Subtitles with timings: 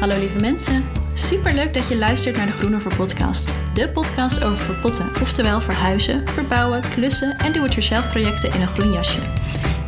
[0.00, 0.84] Hallo lieve mensen.
[1.14, 3.54] Super leuk dat je luistert naar de Groener voor podcast.
[3.74, 9.18] De podcast over verpotten, oftewel verhuizen, verbouwen, klussen en do-it-yourself projecten in een groen jasje.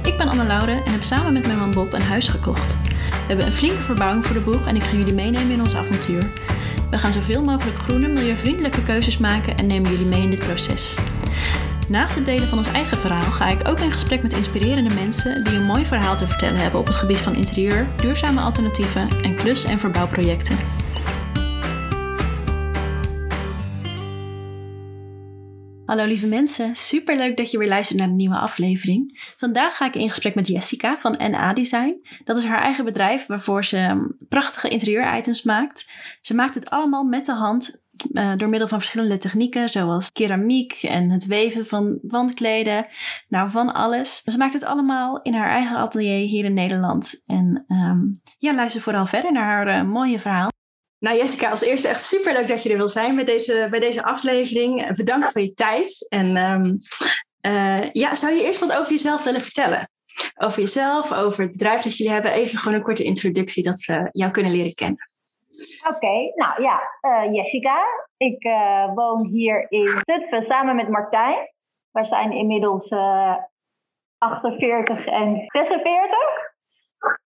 [0.02, 2.76] Ik ben Anne Laude en heb samen met mijn man Bob een huis gekocht.
[2.82, 5.76] We hebben een flinke verbouwing voor de boeg en ik ga jullie meenemen in ons
[5.76, 6.26] avontuur.
[6.90, 10.94] We gaan zoveel mogelijk groene, milieuvriendelijke keuzes maken en nemen jullie mee in dit proces.
[11.92, 15.44] Naast het delen van ons eigen verhaal ga ik ook in gesprek met inspirerende mensen
[15.44, 19.36] die een mooi verhaal te vertellen hebben op het gebied van interieur, duurzame alternatieven en
[19.36, 20.56] klus- en verbouwprojecten.
[25.86, 29.20] Hallo lieve mensen, super leuk dat je weer luistert naar de nieuwe aflevering.
[29.36, 32.06] Vandaag ga ik in gesprek met Jessica van NA Design.
[32.24, 35.86] Dat is haar eigen bedrijf waarvoor ze prachtige interieur-items maakt.
[36.20, 37.81] Ze maakt het allemaal met de hand
[38.12, 42.86] uh, door middel van verschillende technieken, zoals keramiek en het weven van wandkleden.
[43.28, 44.22] Nou, van alles.
[44.24, 47.22] Ze maakt het allemaal in haar eigen atelier hier in Nederland.
[47.26, 50.50] En um, ja, luister vooral verder naar haar uh, mooie verhaal.
[50.98, 53.80] Nou Jessica, als eerste echt super leuk dat je er wil zijn bij deze, bij
[53.80, 54.96] deze aflevering.
[54.96, 56.06] Bedankt voor je tijd.
[56.08, 56.76] En um,
[57.46, 59.90] uh, ja, zou je eerst wat over jezelf willen vertellen?
[60.36, 62.32] Over jezelf, over het bedrijf dat jullie hebben.
[62.32, 65.11] Even gewoon een korte introductie dat we jou kunnen leren kennen.
[65.88, 67.78] Oké, nou ja, uh, Jessica.
[68.16, 71.50] Ik uh, woon hier in Zutphen samen met Martijn.
[71.90, 73.36] Wij zijn inmiddels uh,
[74.18, 76.18] 48 en 46.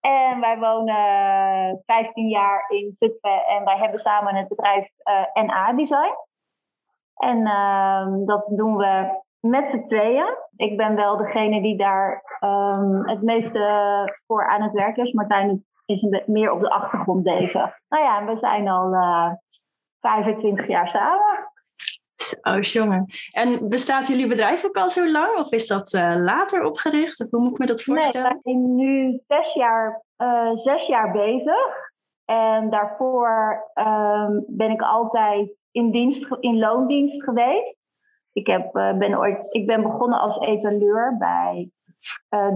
[0.00, 4.88] En wij wonen 15 jaar in Zutphen en wij hebben samen het bedrijf
[5.34, 6.14] NA Design.
[7.16, 7.44] En
[8.26, 10.36] dat doen we met z'n tweeën.
[10.56, 13.60] Ik ben wel degene die daar um, het meeste
[14.26, 15.12] voor aan het werk is.
[15.12, 17.78] Martijn is meer op de achtergrond bezig.
[17.88, 19.32] Nou ja, we zijn al uh,
[20.00, 21.54] 25 jaar samen.
[22.42, 23.06] Oh, jongen.
[23.32, 25.38] En bestaat jullie bedrijf ook al zo lang?
[25.38, 27.20] Of is dat uh, later opgericht?
[27.20, 28.40] Of hoe moet ik me dat voorstellen?
[28.42, 31.84] Nee, we zijn nu zes jaar, uh, zes jaar bezig.
[32.24, 37.76] En daarvoor um, ben ik altijd in, dienst, in loondienst geweest.
[38.32, 41.70] Ik, heb, ben ooit, ik ben begonnen als etaleur bij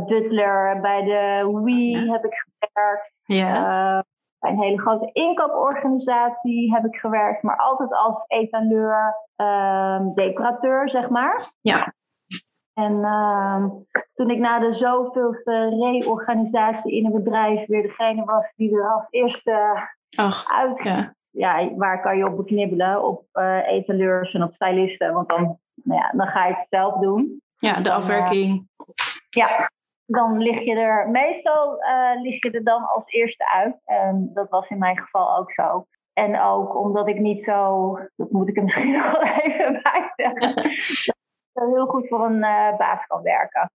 [0.07, 2.13] Duttler, bij de Wii ja.
[2.13, 3.13] heb ik gewerkt.
[3.25, 3.49] Ja.
[3.49, 4.03] Uh,
[4.39, 11.09] bij een hele grote inkooporganisatie heb ik gewerkt, maar altijd als etaleur, uh, decorateur, zeg
[11.09, 11.51] maar.
[11.61, 11.93] Ja.
[12.75, 13.65] En uh,
[14.15, 19.07] toen ik na de zoveelste reorganisatie in een bedrijf weer degene was die er als
[19.11, 20.83] eerste Ach, uit...
[20.83, 21.15] Ja.
[21.31, 21.75] ja.
[21.77, 23.05] waar kan je op beknibbelen?
[23.05, 26.95] Op uh, etaleurs en op stylisten, want dan, nou ja, dan ga je het zelf
[26.99, 27.43] doen.
[27.57, 28.69] Ja, de afwerking.
[29.31, 29.71] Ja,
[30.07, 33.77] dan lig je er, meestal uh, lig je er dan als eerste uit.
[33.85, 35.87] En dat was in mijn geval ook zo.
[36.13, 40.13] En ook omdat ik niet zo, dat moet ik er misschien nog wel even bij
[40.17, 40.55] zeggen,
[41.53, 43.71] dat ik heel goed voor een uh, baas kan werken.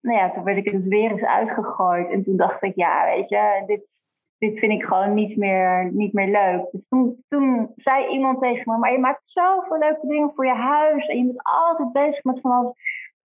[0.00, 2.10] Nou ja, toen werd ik dus weer eens uitgegooid.
[2.10, 3.86] En toen dacht ik, ja, weet je, dit,
[4.38, 6.70] dit vind ik gewoon niet meer, niet meer leuk.
[6.70, 10.54] Dus toen, toen zei iemand tegen me, maar je maakt zoveel leuke dingen voor je
[10.54, 11.06] huis.
[11.06, 12.72] En je bent altijd bezig met van alles.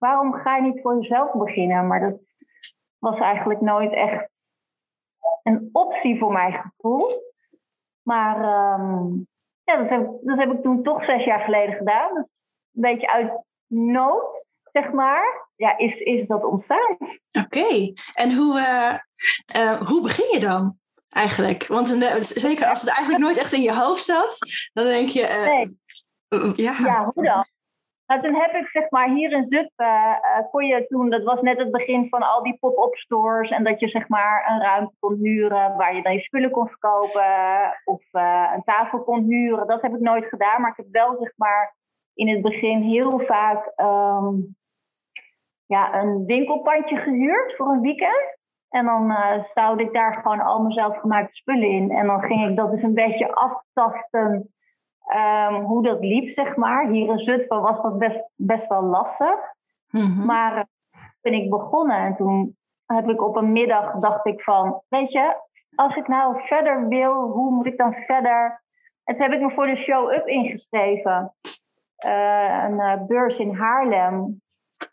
[0.04, 1.88] Waarom ga je niet voor jezelf beginnen?
[1.88, 2.20] Maar dat
[2.98, 4.30] was eigenlijk nooit echt
[5.44, 7.12] een optie voor mijn gevoel.
[8.02, 8.36] Maar
[8.80, 9.28] um,
[9.64, 12.14] ja, dat heb, dat heb ik toen toch zes jaar geleden gedaan.
[12.14, 12.26] Dus
[12.74, 16.98] een beetje uit nood, zeg maar, ja, is, is dat ontstaan.
[17.32, 17.94] Oké, okay.
[18.14, 18.98] en hoe, uh,
[19.56, 20.78] uh, hoe begin je dan
[21.10, 21.68] eigenlijk?
[21.68, 24.38] Want de, zeker als het eigenlijk nooit echt in je hoofd zat,
[24.74, 25.22] dan denk je...
[25.50, 26.56] Nee.
[26.66, 26.76] ja.
[26.80, 27.46] ja, hoe dan?
[28.14, 31.42] Nou, toen heb ik zeg maar hier in Zutphen, uh, kon je toen, dat was
[31.42, 33.50] net het begin van al die pop-up stores.
[33.50, 36.68] En dat je zeg maar een ruimte kon huren waar je dan je spullen kon
[36.68, 37.24] verkopen.
[37.84, 39.68] Of uh, een tafel kon huren.
[39.68, 40.62] Dat heb ik nooit gedaan.
[40.62, 41.76] Maar ik heb wel zeg maar
[42.14, 44.56] in het begin heel vaak um,
[45.66, 48.38] ja, een winkelpandje gehuurd voor een weekend.
[48.70, 51.92] En dan uh, ik daar gewoon al mijn zelfgemaakte spullen in.
[51.92, 54.53] En dan ging ik dat dus een beetje aftasten
[55.12, 56.88] Um, hoe dat liep, zeg maar.
[56.88, 59.40] Hier in Zutphen was dat best, best wel lastig.
[59.90, 60.26] Mm-hmm.
[60.26, 60.64] Maar uh,
[61.22, 65.36] ben ik begonnen en toen heb ik op een middag dacht ik van, weet je,
[65.76, 68.64] als ik nou verder wil, hoe moet ik dan verder?
[69.04, 71.34] En toen heb ik me voor de show-up ingeschreven.
[72.06, 74.42] Uh, een uh, beurs in Haarlem.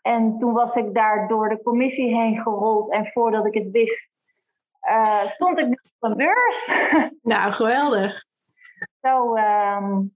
[0.01, 2.91] En toen was ik daar door de commissie heen gerold.
[2.91, 4.09] En voordat ik het wist,
[5.33, 6.69] stond ik op een beurs.
[7.21, 8.29] Nou, geweldig
[9.01, 10.15] zo, um,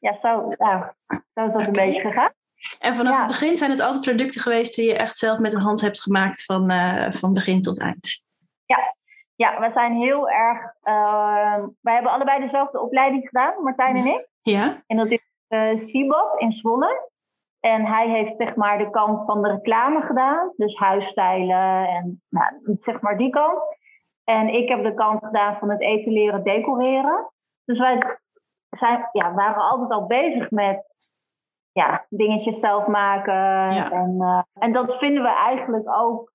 [0.00, 0.66] ja, zo, zo
[1.08, 1.64] is dat okay.
[1.64, 2.32] een beetje gegaan.
[2.78, 3.18] En vanaf ja.
[3.18, 6.02] het begin zijn het altijd producten geweest die je echt zelf met de hand hebt
[6.02, 8.26] gemaakt van, uh, van begin tot eind.
[8.64, 8.94] Ja,
[9.34, 10.58] ja we zijn heel erg.
[10.84, 14.28] Uh, wij hebben allebei dezelfde opleiding gedaan, Martijn en ik.
[14.42, 14.82] Ja.
[14.86, 15.70] En dat is uh,
[16.38, 17.10] in Zwolle.
[17.60, 22.76] En hij heeft zeg maar de kant van de reclame gedaan, dus huisstijlen en nou,
[22.80, 23.58] zeg maar die kant.
[24.24, 27.30] En ik heb de kant gedaan van het etaleren, decoreren.
[27.66, 28.18] Dus wij
[28.70, 30.94] zijn, ja, waren altijd al bezig met
[31.72, 33.68] ja, dingetjes zelf maken.
[33.92, 36.32] En, uh, en dat vinden we eigenlijk ook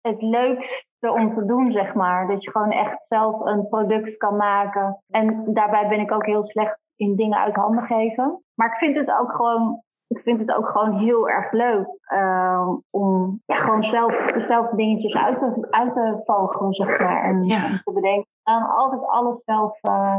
[0.00, 2.26] het leukste om te doen, zeg maar.
[2.26, 5.02] Dat je gewoon echt zelf een product kan maken.
[5.10, 8.42] En daarbij ben ik ook heel slecht in dingen uit handen geven.
[8.54, 12.68] Maar ik vind het ook gewoon ik vind het ook gewoon heel erg leuk uh,
[12.90, 17.24] om ja, gewoon zelf dezelfde dingetjes uit te, uit te vogelen, zeg maar.
[17.24, 17.48] En,
[17.84, 18.30] te bedenken.
[18.42, 20.16] En altijd alles zelf, uh,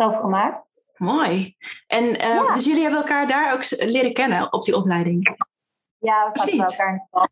[0.00, 0.64] zelf gemaakt.
[0.96, 1.56] Mooi.
[1.86, 5.36] En uh, dus jullie hebben elkaar daar ook leren kennen op die opleiding?
[5.98, 7.28] Ja, we zaten bij elkaar in de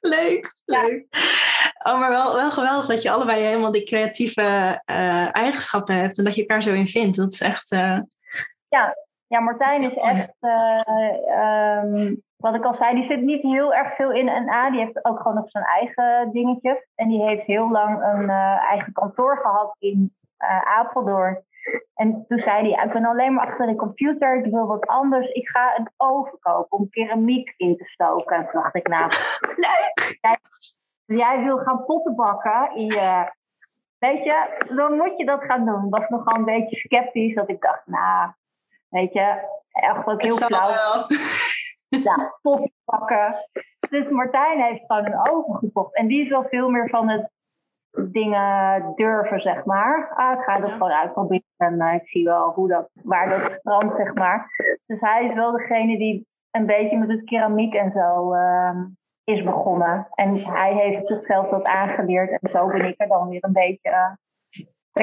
[0.16, 1.06] leuk, leuk.
[1.82, 4.42] Oh, maar wel, wel geweldig dat je allebei helemaal die creatieve
[4.86, 7.16] uh, eigenschappen hebt en dat je elkaar zo in vindt.
[7.16, 7.72] Dat is echt.
[7.72, 7.98] Uh,
[8.68, 8.96] ja,
[9.26, 10.80] ja, Martijn is echt, uh,
[11.84, 14.70] um, wat ik al zei, die zit niet heel erg veel in NA.
[14.70, 16.86] Die heeft ook gewoon nog zijn eigen dingetjes.
[16.94, 21.44] En die heeft heel lang een uh, eigen kantoor gehad in uh, Apeldoorn.
[21.94, 25.32] En toen zei hij, ik ben alleen maar achter de computer, ik wil wat anders.
[25.32, 28.36] Ik ga een oven kopen om keramiek in te stoken.
[28.36, 29.10] En toen dacht ik, nou,
[29.40, 30.18] leuk!
[30.20, 30.36] Jij,
[31.18, 33.34] jij wil gaan potten bakken in je...
[33.98, 35.84] Weet je, dan moet je dat gaan doen.
[35.84, 38.30] Ik was nogal een beetje sceptisch, dat ik dacht, nou,
[38.88, 41.06] Weet je, echt ook heel flauw.
[41.88, 43.34] Ja, pot pakken.
[43.90, 45.94] Dus Martijn heeft gewoon een oven gekocht.
[45.94, 47.30] En die is wel veel meer van het
[48.12, 50.12] dingen durven, zeg maar.
[50.14, 53.58] Ah, ik ga dat gewoon uitproberen en uh, ik zie wel hoe dat, waar dat
[53.58, 54.46] strandt, zeg maar.
[54.86, 58.80] Dus hij is wel degene die een beetje met het keramiek en zo uh,
[59.24, 60.08] is begonnen.
[60.14, 63.90] En hij heeft zichzelf dat aangeleerd en zo ben ik er dan weer een beetje
[63.90, 64.12] uh,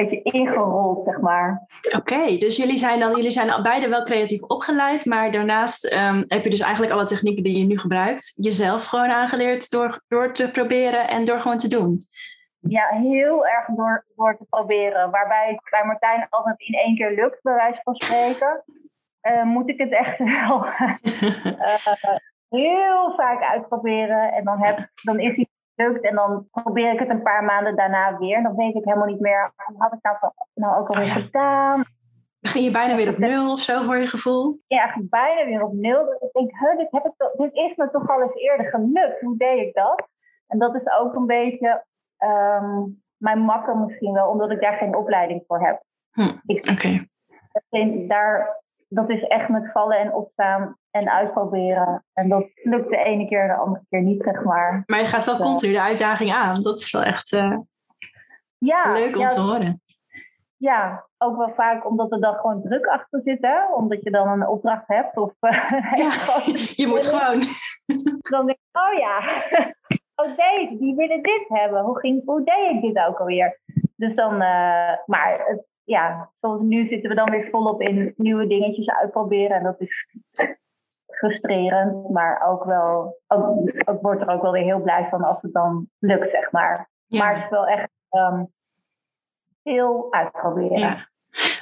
[0.00, 1.66] beetje ingerold, zeg maar.
[1.96, 6.44] Oké, dus jullie zijn dan, jullie zijn beide wel creatief opgeleid, maar daarnaast um, heb
[6.44, 10.50] je dus eigenlijk alle technieken die je nu gebruikt, jezelf gewoon aangeleerd door, door te
[10.50, 12.06] proberen en door gewoon te doen.
[12.68, 15.10] Ja, heel erg door, door te proberen.
[15.10, 18.64] Waarbij het bij Martijn altijd in één keer lukt, bij wijze van spreken.
[19.22, 20.94] Uh, moet ik het echt wel uh,
[22.60, 24.32] heel vaak uitproberen.
[24.32, 26.04] En dan, heb, dan is hij lukt.
[26.04, 28.42] En dan probeer ik het een paar maanden daarna weer.
[28.42, 30.16] Dan weet ik helemaal niet meer, had ik nou,
[30.54, 31.20] nou ook alweer oh, ja.
[31.20, 31.84] gedaan?
[32.40, 34.60] Begin je bijna weer op nul of zo voor je gevoel?
[34.66, 36.04] Ja, bijna weer op nul.
[36.04, 38.66] Dus ik denk, huh, dit, heb ik toch, dit is me toch al eens eerder
[38.66, 39.20] gelukt.
[39.20, 40.08] Hoe deed ik dat?
[40.46, 41.84] En dat is ook een beetje
[42.18, 45.82] um, mijn makker misschien wel, omdat ik daar geen opleiding voor heb.
[46.10, 47.06] Hm, Oké.
[47.68, 48.06] Okay.
[48.06, 52.04] Daar, dat is echt met vallen en opstaan en uitproberen.
[52.12, 54.82] En dat lukt de ene keer, de andere keer niet, zeg maar.
[54.86, 56.62] Maar je gaat wel dus, continu de uitdaging aan.
[56.62, 57.56] Dat is wel echt uh,
[58.58, 59.82] ja, leuk om ja, te horen.
[60.56, 63.72] Ja, ook wel vaak omdat er dan gewoon druk achter zit, hè?
[63.72, 65.16] Omdat je dan een opdracht hebt.
[65.16, 65.32] Of,
[66.02, 66.12] ja,
[66.82, 67.40] je moet gewoon.
[68.34, 69.18] Dan denk ik, oh ja,
[70.14, 71.82] oh deze, die willen dit hebben.
[71.82, 73.60] Hoe, ging, hoe deed ik dit ook alweer?
[73.96, 78.46] Dus dan, uh, maar het, ja, zoals nu zitten we dan weer volop in nieuwe
[78.46, 79.56] dingetjes uitproberen.
[79.56, 80.06] En dat is
[81.24, 85.38] frustrerend, maar ook wel, ook, ook wordt er ook wel weer heel blij van als
[85.40, 86.88] het dan lukt, zeg maar.
[87.06, 88.52] Maar het is wel echt um,
[89.62, 90.78] heel uitproberen.
[90.78, 91.08] Ja.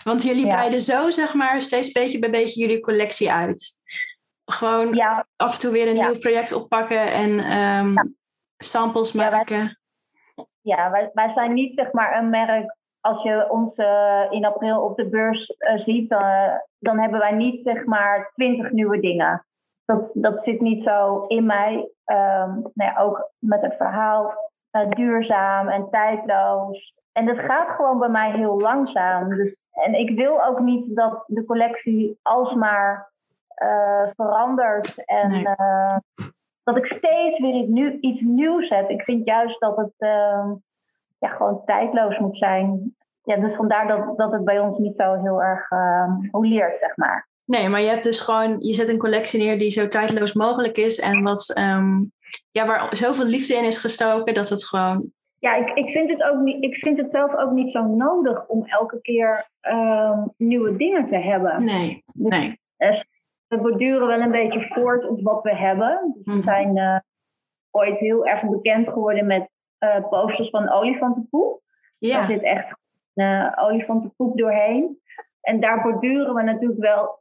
[0.04, 0.54] Want jullie ja.
[0.54, 3.82] breiden zo, zeg maar, steeds beetje bij beetje jullie collectie uit.
[4.44, 5.26] Gewoon ja.
[5.36, 8.14] af en toe weer een nieuw project oppakken en um,
[8.56, 9.78] samples maken.
[10.60, 14.80] ja, wij, wij zijn niet, zeg maar, een merk als je ons uh, in april
[14.80, 19.46] op de beurs uh, ziet, uh, dan hebben wij niet zeg maar twintig nieuwe dingen.
[19.92, 21.90] Dat, dat zit niet zo in mij.
[22.06, 24.50] Um, nee, ook met het verhaal
[24.88, 26.94] duurzaam en tijdloos.
[27.12, 29.28] En dat gaat gewoon bij mij heel langzaam.
[29.28, 33.10] Dus, en ik wil ook niet dat de collectie alsmaar
[34.16, 35.04] verandert.
[35.04, 35.44] En nee.
[36.64, 38.90] dat ik steeds weer iets, iets nieuws heb.
[38.90, 40.54] Ik vind juist dat het ehm,
[41.18, 42.96] ja, gewoon tijdloos moet zijn.
[43.22, 46.96] Ja, dus vandaar dat, dat het bij ons niet zo heel erg uh, leert, zeg
[46.96, 47.28] maar.
[47.44, 50.78] Nee, maar je hebt dus gewoon, je zet een collectie neer die zo tijdloos mogelijk
[50.78, 52.12] is en wat, um,
[52.50, 55.12] ja, waar zoveel liefde in is gestoken dat het gewoon.
[55.38, 58.46] Ja, ik, ik, vind het ook niet, ik vind het zelf ook niet zo nodig
[58.46, 61.64] om elke keer um, nieuwe dingen te hebben.
[61.64, 62.60] Nee, dus, nee.
[63.46, 66.12] we borduren wel een beetje voort op wat we hebben.
[66.14, 66.42] Dus we mm.
[66.42, 66.98] zijn uh,
[67.70, 71.60] ooit heel erg bekend geworden met uh, posters van olifantenpoep.
[71.98, 72.16] Ja.
[72.16, 72.76] Daar zit echt
[73.14, 75.00] uh, olifantenpoep doorheen.
[75.42, 77.20] En daar borduren we natuurlijk wel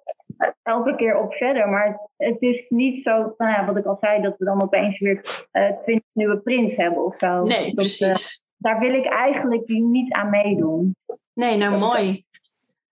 [0.64, 1.70] elke keer op verder.
[1.70, 5.00] Maar het, is niet zo, nou ja, wat ik al zei, dat we dan opeens
[5.00, 7.42] weer twintig uh, nieuwe prints hebben of zo.
[7.42, 8.46] Nee, dat, precies.
[8.58, 10.96] daar wil ik eigenlijk niet aan meedoen.
[11.34, 12.26] Nee, nou mooi.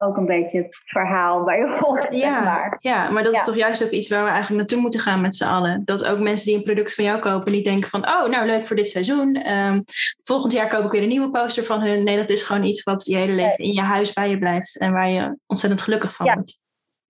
[0.02, 2.08] Ook een beetje het verhaal waar je volgt.
[2.10, 2.78] Ja, maar.
[2.80, 5.36] ja, maar dat is toch juist ook iets waar we eigenlijk naartoe moeten gaan met
[5.36, 5.82] z'n allen.
[5.86, 8.68] Dat ook mensen die een product van jou kopen, die denken van, oh, nou leuk
[8.68, 9.36] voor dit seizoen.
[9.36, 9.82] Ehm,
[10.22, 12.04] volgend jaar koop ik weer een nieuwe poster van hun.
[12.04, 14.80] Nee, dat is gewoon iets wat je hele leven in je huis bij je blijft
[14.80, 16.60] en waar je ontzettend gelukkig van wordt.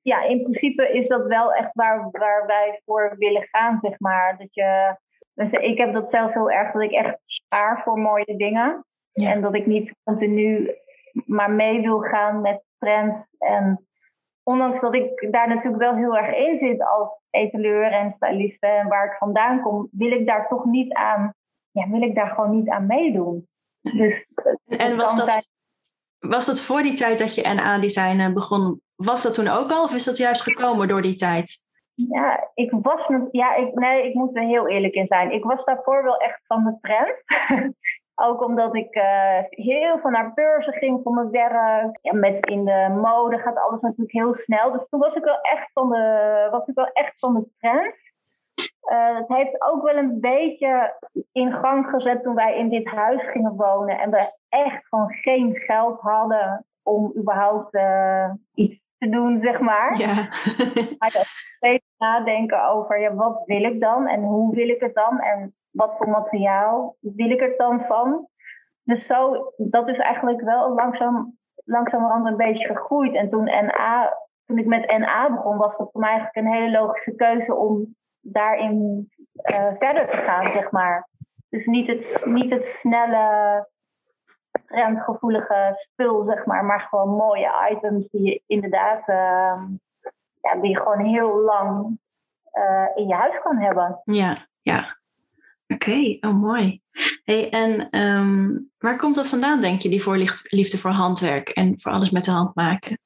[0.01, 4.37] Ja, in principe is dat wel echt waar, waar wij voor willen gaan, zeg maar.
[4.37, 4.97] Dat je,
[5.33, 8.85] dus ik heb dat zelf heel erg, dat ik echt spaar voor mooie dingen.
[9.13, 10.75] En dat ik niet continu
[11.25, 13.17] maar mee wil gaan met trends.
[13.37, 13.87] En
[14.43, 18.87] ondanks dat ik daar natuurlijk wel heel erg in zit als etaleur en styliste en
[18.87, 21.33] waar ik vandaan kom, wil ik daar toch niet aan,
[21.71, 23.47] ja, wil ik daar gewoon niet aan meedoen.
[23.81, 24.25] Dus,
[24.67, 25.49] en was dat,
[26.19, 29.93] was dat voor die tijd dat je NA-design begon, was dat toen ook al of
[29.93, 31.67] is dat juist gekomen door die tijd?
[31.93, 35.31] Ja, ik was, ja, ik, nee, ik moet er heel eerlijk in zijn.
[35.31, 37.23] Ik was daarvoor wel echt van de trends.
[38.21, 41.99] Ook omdat ik uh, heel veel naar beurzen ging voor mijn werk.
[42.01, 44.71] Ja, met in de mode gaat alles natuurlijk heel snel.
[44.71, 47.95] Dus toen was ik wel echt van de, was ik wel echt van de trend.
[48.79, 50.97] Het heeft ook wel een beetje
[51.31, 53.99] in gang gezet toen wij in dit huis gingen wonen.
[53.99, 59.97] En we echt gewoon geen geld hadden om überhaupt uh, iets te doen, zeg maar.
[59.97, 60.13] Ja.
[60.99, 61.11] maar
[61.55, 65.53] steeds nadenken over ja, wat wil ik dan en hoe wil ik het dan en
[65.71, 68.27] wat voor materiaal wil ik er dan van.
[68.83, 73.15] Dus zo, dat is eigenlijk wel langzaam, langzamerhand een beetje gegroeid.
[73.15, 76.79] En toen, NA, toen ik met NA begon, was dat voor mij eigenlijk een hele
[76.79, 79.07] logische keuze om daarin
[79.51, 81.09] uh, verder te gaan, zeg maar.
[81.49, 83.67] Dus niet het, niet het snelle,
[84.69, 89.61] trendgevoelige spul, zeg maar, maar gewoon mooie items die je inderdaad, uh,
[90.41, 91.99] ja, die je gewoon heel lang
[92.53, 94.01] uh, in je huis kan hebben.
[94.03, 94.97] Ja, ja.
[95.67, 96.81] Oké, oh mooi.
[97.23, 101.91] Hey, en um, waar komt dat vandaan, denk je, die voorliefde voor handwerk en voor
[101.91, 102.99] alles met de hand maken?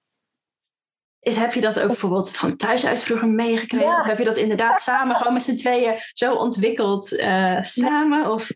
[1.19, 3.99] Is, heb je dat ook bijvoorbeeld van thuis uit vroeger meegekregen?
[3.99, 8.31] Of heb je dat inderdaad samen, gewoon met z'n tweeën zo ontwikkeld uh, samen?
[8.31, 8.49] Of...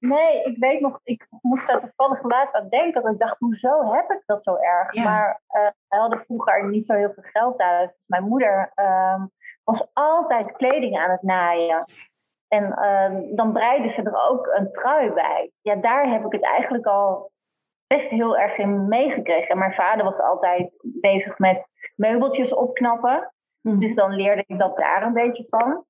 [0.00, 3.02] Nee, ik weet nog, ik moest daar toevallig laatst aan denken.
[3.02, 4.94] Dat ik dacht, hoezo heb ik dat zo erg?
[4.94, 5.04] Ja.
[5.04, 7.90] Maar uh, wij hadden vroeger niet zo heel veel geld thuis.
[8.06, 9.24] Mijn moeder uh,
[9.64, 11.84] was altijd kleding aan het naaien.
[12.48, 15.50] En uh, dan breiden ze er ook een trui bij.
[15.60, 17.30] Ja, daar heb ik het eigenlijk al
[17.86, 19.48] best heel erg in meegekregen.
[19.48, 21.66] En mijn vader was altijd bezig met
[21.96, 23.32] meubeltjes opknappen.
[23.60, 23.78] Mhm.
[23.78, 25.84] Dus dan leerde ik dat daar een beetje van.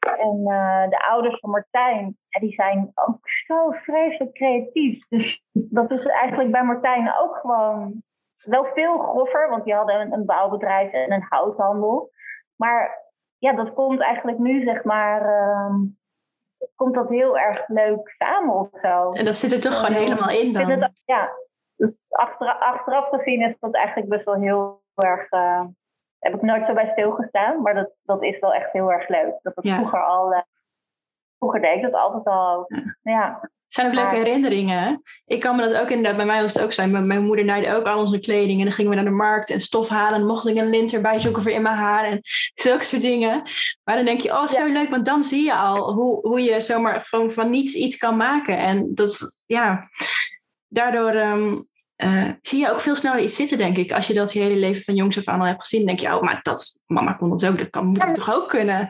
[0.00, 5.08] En uh, de ouders van Martijn, die zijn ook zo vreselijk creatief.
[5.08, 8.02] Dus dat is eigenlijk bij Martijn ook gewoon
[8.44, 9.48] wel veel groffer.
[9.50, 12.10] Want die hadden een, een bouwbedrijf en een houthandel.
[12.56, 13.08] Maar
[13.38, 15.74] ja, dat komt eigenlijk nu, zeg maar, uh,
[16.74, 19.12] komt dat heel erg leuk samen of zo.
[19.12, 20.70] En dat zit er toch gewoon helemaal in dan?
[20.70, 21.30] Het, ja,
[21.76, 25.32] dus achteraf, achteraf gezien is dat eigenlijk best wel heel erg...
[25.32, 25.64] Uh,
[26.20, 29.38] heb ik nooit zo bij stilgestaan, maar dat, dat is wel echt heel erg leuk.
[29.42, 30.32] Dat het vroeger al...
[30.32, 30.40] Uh,
[31.38, 32.66] vroeger deed ik dat altijd al.
[33.02, 35.02] ja zijn ook leuke herinneringen.
[35.26, 37.06] Ik kan me dat ook inderdaad, bij mij was het ook zijn.
[37.06, 38.58] Mijn, moeder naaide ook al onze kleding.
[38.58, 40.20] En dan gingen we naar de markt en stof halen.
[40.20, 42.04] En mocht ik een lint erbij zoeken voor in mijn haar.
[42.04, 42.20] En
[42.64, 43.42] zulke soort dingen.
[43.84, 44.90] Maar dan denk je, oh, zo leuk.
[44.90, 48.58] Want dan zie je al hoe, hoe je zomaar van, van niets iets kan maken.
[48.58, 49.88] En dat, ja,
[50.68, 51.68] daardoor um,
[52.04, 53.92] uh, zie je ook veel sneller iets zitten, denk ik.
[53.92, 55.86] Als je dat je hele leven van jongs af aan al hebt gezien.
[55.86, 57.58] denk je, oh, maar dat, mama kon dat ook.
[57.58, 58.88] Dat kan, moet ik toch ook kunnen?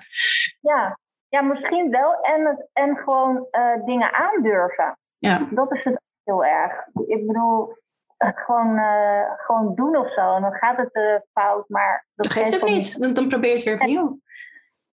[0.61, 0.99] Ja,
[1.29, 2.21] ja, misschien wel.
[2.21, 4.99] En, het, en gewoon uh, dingen aandurven.
[5.19, 5.49] Ja.
[5.51, 6.73] Dat is het heel erg.
[7.07, 7.77] Ik bedoel,
[8.19, 10.35] gewoon, uh, gewoon doen of zo.
[10.35, 12.07] En dan gaat het fout, maar...
[12.15, 13.15] Dat, dat geeft ook niet.
[13.15, 14.21] Dan, probeer je het weer opnieuw.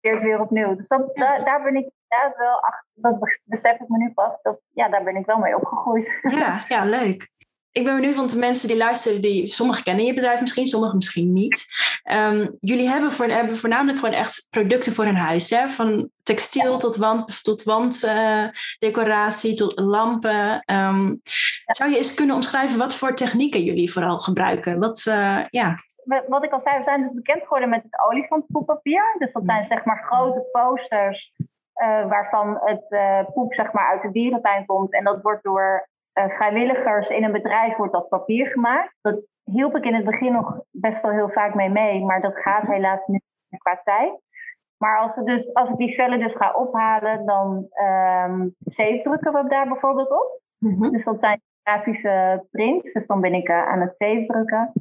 [0.01, 0.77] Probeer het weer opnieuw.
[0.77, 2.87] Dus dat, daar, daar ben ik inderdaad wel achter.
[2.95, 4.43] Dat besef ik me nu pas.
[4.43, 6.19] Dat, ja, daar ben ik wel mee opgegroeid.
[6.23, 7.29] Ja, ja leuk
[7.73, 10.97] ik ben benieuwd, want de mensen die luisteren, die, sommigen kennen je bedrijf misschien, sommigen
[10.97, 11.65] misschien niet.
[12.13, 15.51] Um, jullie hebben, voor, hebben voornamelijk gewoon echt producten voor hun huis.
[15.51, 15.71] Hè?
[15.71, 20.63] Van textiel tot, wand, tot wanddecoratie, uh, tot lampen.
[20.73, 21.21] Um,
[21.67, 24.79] zou je eens kunnen omschrijven wat voor technieken jullie vooral gebruiken?
[24.79, 25.85] Wat, uh, ja.
[26.29, 29.15] wat ik al zei, we zijn dus bekend geworden met het olifantpoepapier.
[29.19, 32.89] Dus dat zijn zeg maar grote posters uh, waarvan het
[33.35, 34.93] poep zeg maar, uit de dierentuin komt.
[34.93, 35.89] En dat wordt door
[36.29, 38.95] vrijwilligers in een bedrijf wordt dat papier gemaakt.
[39.01, 42.37] Dat hielp ik in het begin nog best wel heel vaak mee mee, maar dat
[42.37, 43.21] gaat helaas nu
[43.59, 44.21] qua tijd.
[44.77, 47.69] Maar als, we dus, als ik die vellen dus ga ophalen, dan
[48.29, 50.41] um, zeefdrukken we daar bijvoorbeeld op.
[50.59, 50.91] Mm-hmm.
[50.91, 54.73] Dus dat zijn grafische prints, dus dan ben ik uh, aan het zeefdrukken.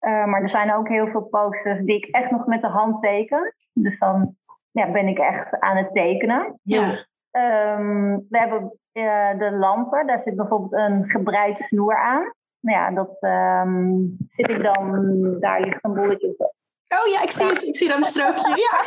[0.00, 3.02] Uh, maar er zijn ook heel veel posters die ik echt nog met de hand
[3.02, 3.54] teken.
[3.72, 4.36] Dus dan
[4.70, 6.60] ja, ben ik echt aan het tekenen.
[6.62, 7.06] Ja.
[7.36, 12.32] Um, we hebben uh, de lampen, daar zit bijvoorbeeld een gebreid snoer aan.
[12.60, 13.94] nou ja, dat ehm,
[14.28, 16.54] zit ik dan, daar ligt een bolletje op.
[16.88, 17.62] Oh ja, ik zie het.
[17.62, 18.48] Ik zie dan een strookje.
[18.48, 18.78] Ja.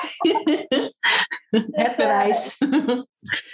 [1.86, 2.58] het bewijs.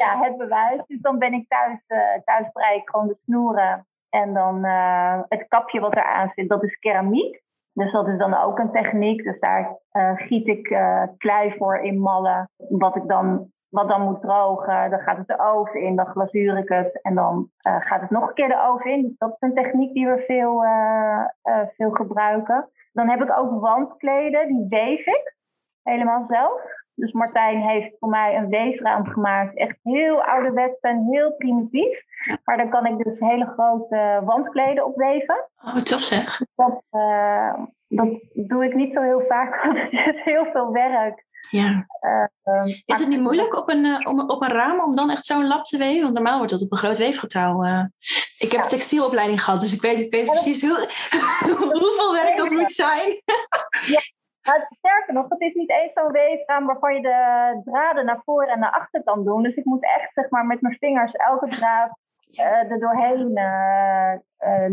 [0.01, 0.81] ja, het bewijs.
[0.87, 3.87] Dus dan ben ik thuis, uh, thuis draai ik gewoon de snoeren.
[4.09, 7.41] En dan uh, het kapje wat eraan zit, dat is keramiek.
[7.73, 9.23] Dus dat is dan ook een techniek.
[9.23, 10.63] Dus daar uh, giet ik
[11.17, 12.49] klei voor in mallen.
[12.57, 14.89] Wat ik dan wat dan moet drogen.
[14.89, 18.09] Dan gaat het de oven in, dan glazuur ik het en dan uh, gaat het
[18.09, 19.15] nog een keer de oven in.
[19.17, 22.69] Dat is een techniek die we veel, uh, uh, veel gebruiken.
[22.93, 25.35] Dan heb ik ook wandkleden, die weef ik
[25.83, 26.61] helemaal zelf.
[26.93, 29.57] Dus Martijn heeft voor mij een weefraam gemaakt.
[29.57, 32.03] Echt heel ouderwets en heel primitief.
[32.43, 35.49] Maar dan kan ik dus hele grote wandkleden opweven.
[35.63, 36.41] Oh, tof zeg.
[36.55, 36.83] Dat,
[37.87, 41.24] dat doe ik niet zo heel vaak, want het is heel veel werk.
[41.49, 41.85] Ja.
[42.01, 45.47] Uh, is het niet moeilijk op een, uh, op een raam om dan echt zo'n
[45.47, 46.01] lap te weven?
[46.01, 47.63] Want normaal wordt dat op een groot weefgetouw.
[47.63, 47.83] Uh,
[48.37, 48.67] ik heb ja.
[48.67, 50.77] textielopleiding gehad, dus ik weet, ik weet precies hoe,
[51.83, 53.09] hoeveel werk dat moet zijn.
[53.85, 53.99] ja.
[54.41, 58.47] Maar sterker nog, het is niet eens zo'n weefraam waarvan je de draden naar voren
[58.47, 59.43] en naar achter kan doen.
[59.43, 61.97] Dus ik moet echt zeg maar, met mijn vingers elke draad
[62.69, 63.39] er doorheen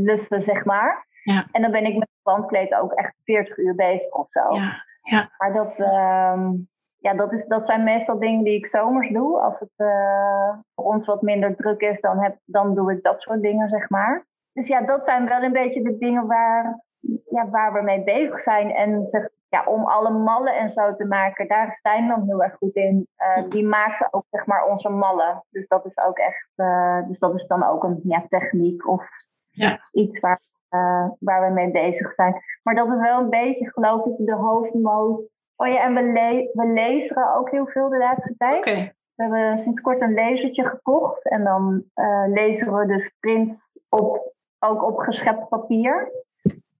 [0.05, 1.07] lussen, zeg maar.
[1.23, 1.47] Ja.
[1.53, 4.55] En dan ben ik met het bandkleed ook echt 40 uur bezig of zo.
[4.55, 4.85] Ja.
[5.03, 5.29] Ja.
[5.39, 6.51] Maar dat, uh,
[6.97, 9.41] ja, dat, is, dat zijn meestal dingen die ik zomers doe.
[9.41, 13.21] Als het uh, voor ons wat minder druk is, dan, heb, dan doe ik dat
[13.21, 14.27] soort dingen, zeg maar.
[14.53, 16.85] Dus ja, dat zijn wel een beetje de dingen waar,
[17.31, 18.71] ja, waar we mee bezig zijn.
[18.71, 22.43] En zeg, ja, om alle mallen en zo te maken, daar is Stijn dan heel
[22.43, 23.09] erg goed in.
[23.19, 25.45] Uh, die maken ook zeg maar onze mallen.
[25.51, 29.07] Dus dat is ook echt, uh, dus dat is dan ook een ja, techniek of
[29.51, 29.79] ja.
[29.93, 30.41] iets waar,
[30.75, 32.43] uh, waar we mee bezig zijn.
[32.63, 35.21] Maar dat is wel een beetje, geloof ik, de hoofdmoot.
[35.57, 38.59] Oh ja, en we, le we lezen ook heel veel de laatste tijd.
[38.59, 38.95] Okay.
[39.15, 41.29] We hebben sinds kort een lasertje gekocht.
[41.29, 46.13] En dan uh, lezen we dus print op, ook op geschept papier.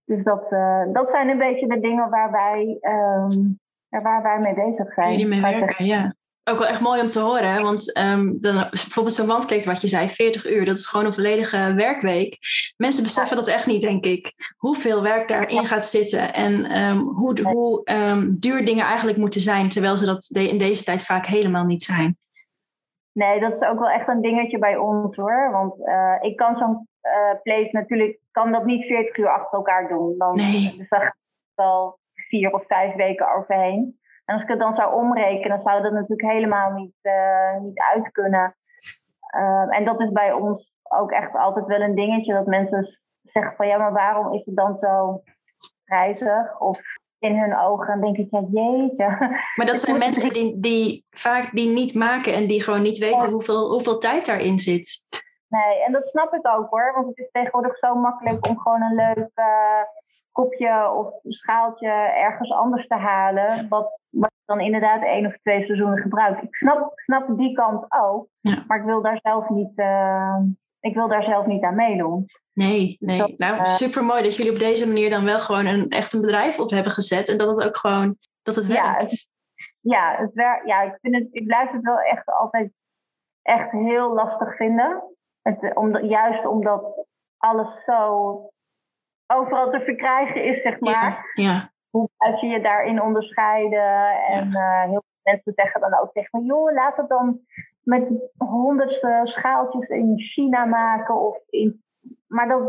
[0.05, 3.59] Dus dat, uh, dat zijn een beetje de dingen waar wij, um,
[3.89, 5.11] waar wij mee bezig zijn.
[5.11, 7.63] Jullie mee werken, ja ook wel echt mooi om te horen.
[7.63, 11.13] Want um, dan, bijvoorbeeld zo'n wandkleed wat je zei, 40 uur, dat is gewoon een
[11.13, 12.37] volledige werkweek.
[12.77, 14.33] Mensen beseffen dat echt niet, denk ik.
[14.57, 19.69] Hoeveel werk daarin gaat zitten en um, hoe, hoe um, duur dingen eigenlijk moeten zijn,
[19.69, 22.17] terwijl ze dat in deze tijd vaak helemaal niet zijn.
[23.11, 25.51] Nee, dat is ook wel echt een dingetje bij ons hoor.
[25.51, 29.87] Want uh, ik kan zo'n uh, place natuurlijk, kan dat niet 40 uur achter elkaar
[29.87, 30.17] doen.
[30.17, 30.75] Dan, nee.
[30.77, 31.15] Dus daar gaat
[31.55, 33.99] wel vier of vijf weken overheen.
[34.25, 38.11] En als ik het dan zou omrekenen, zou dat natuurlijk helemaal niet, uh, niet uit
[38.11, 38.55] kunnen.
[39.37, 42.33] Uh, en dat is bij ons ook echt altijd wel een dingetje.
[42.33, 45.21] Dat mensen zeggen van ja, maar waarom is het dan zo
[45.85, 46.59] prijzig?
[46.59, 46.79] Of
[47.19, 49.17] in hun ogen dan denk ik, ja jeetje.
[49.55, 53.27] Maar dat zijn mensen die, die vaak die niet maken en die gewoon niet weten
[53.27, 53.33] ja.
[53.33, 55.05] hoeveel, hoeveel tijd daarin zit.
[55.47, 56.93] Nee, en dat snap ik ook hoor.
[56.93, 59.83] Want het is tegenwoordig zo makkelijk om gewoon een leuk uh,
[60.33, 63.69] kopje of schaaltje ergens anders te halen.
[63.69, 66.43] Wat, wat dan inderdaad één of twee seizoenen gebruikt.
[66.43, 68.27] Ik snap, snap die kant ook.
[68.39, 68.63] Ja.
[68.67, 70.37] Maar ik wil daar zelf niet, uh,
[70.79, 72.25] ik wil daar zelf niet aan meedoen.
[72.53, 73.17] Nee, nee.
[73.17, 76.13] Dat, nou, uh, super mooi dat jullie op deze manier dan wel gewoon een, echt
[76.13, 77.29] een bedrijf op hebben gezet.
[77.29, 79.01] En dat het ook gewoon, dat het ja, werkt.
[79.01, 79.27] Het,
[79.79, 82.71] ja, het wer- ja ik, vind het, ik blijf het wel echt altijd
[83.41, 85.03] echt heel lastig vinden.
[85.41, 88.49] Het, om, juist omdat alles zo
[89.33, 91.27] overal te verkrijgen is, zeg maar.
[91.33, 91.71] Ja, ja.
[91.89, 94.09] Hoe blijf je je daarin onderscheiden?
[94.27, 94.83] En ja.
[94.83, 96.45] uh, heel veel mensen zeggen dan ook tegen me...
[96.45, 97.39] joh, laat het dan
[97.83, 101.19] met honderdste schaaltjes in China maken.
[101.19, 101.83] Of in,
[102.27, 102.61] maar dat,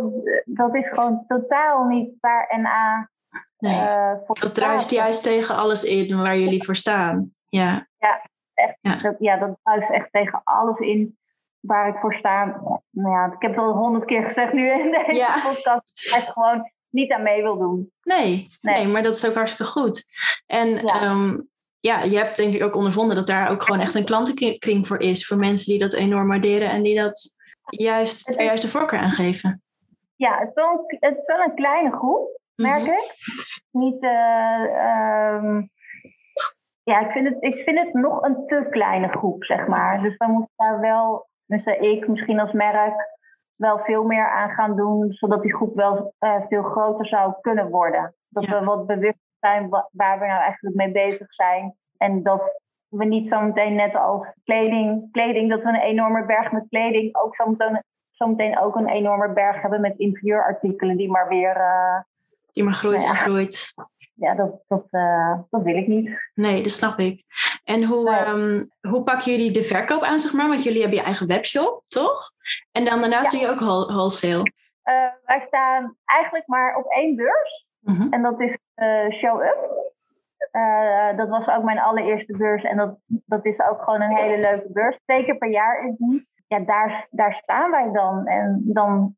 [0.45, 3.09] dat is gewoon totaal niet waar NA
[3.59, 7.33] nee, uh, voor Dat druist juist tegen alles in waar jullie voor staan.
[7.49, 8.97] Ja, ja, echt, ja.
[8.97, 11.19] Dat, ja, dat druist echt tegen alles in
[11.67, 12.45] waar ik voor sta.
[12.91, 15.33] Nou ja, ik heb het al honderd keer gezegd nu in deze ja.
[15.33, 16.11] podcast.
[16.11, 17.93] Waar ik gewoon niet aan mee wil doen.
[18.03, 20.05] Nee, nee, nee maar dat is ook hartstikke goed.
[20.47, 21.11] En ja.
[21.11, 21.49] Um,
[21.81, 25.01] ja, je hebt denk ik ook ondervonden dat daar ook gewoon echt een klantenkring voor
[25.01, 25.27] is.
[25.27, 27.31] Voor mensen die dat enorm waarderen en die dat
[27.69, 29.63] juist, juist de voorkeur aan geven.
[30.17, 32.95] Ja, het is wel een, het is wel een kleine groep, merk mm-hmm.
[32.95, 33.15] ik.
[33.71, 35.71] Niet, uh, um,
[36.83, 40.03] ja, ik vind, het, ik vind het nog een te kleine groep, zeg maar.
[40.03, 43.13] Dus dan moet daar wel, dus ik misschien als merk,
[43.57, 47.71] wel veel meer aan gaan doen, zodat die groep wel uh, veel groter zou kunnen
[47.71, 48.15] worden.
[48.29, 48.59] Dat ja.
[48.59, 51.75] we wat bewust zijn waar we nou eigenlijk mee bezig zijn.
[51.97, 56.53] En dat we niet zo meteen net als kleding, kleding dat we een enorme berg
[56.53, 61.11] met kleding ook zo meteen, zo meteen ook een enorme berg hebben met interieurartikelen die
[61.11, 61.57] maar weer...
[61.57, 62.01] Uh,
[62.53, 63.75] die maar groeit ja, groeit.
[64.15, 66.11] Ja, dat, dat, uh, dat wil ik niet.
[66.35, 67.23] Nee, dat snap ik.
[67.65, 68.27] En hoe, nee.
[68.27, 70.49] um, hoe pakken jullie de verkoop aan, zeg maar?
[70.49, 72.31] Want jullie hebben je eigen webshop, toch?
[72.73, 73.39] En dan daarnaast ja.
[73.39, 74.53] doe je ook wholesale.
[75.25, 77.67] wij staan eigenlijk maar op één beurs.
[77.81, 78.13] Mhm.
[78.13, 78.57] En dat is
[79.19, 79.93] Show Up.
[81.17, 82.63] dat was ook mijn allereerste beurs.
[82.63, 84.99] En dat, dat is ook gewoon een hele leuke beurs.
[85.05, 86.29] Twee keer per jaar is die.
[86.47, 88.27] Ja, daar, daar staan wij dan.
[88.27, 89.17] En dan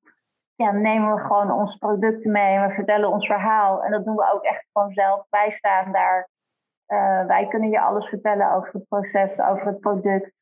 [0.57, 3.85] ja, nemen we gewoon onze producten mee en we vertellen ons verhaal.
[3.85, 5.27] En dat doen we ook echt vanzelf.
[5.31, 6.29] Wij staan daar.
[6.89, 10.33] Uh, wij kunnen je alles vertellen over het proces, over het product.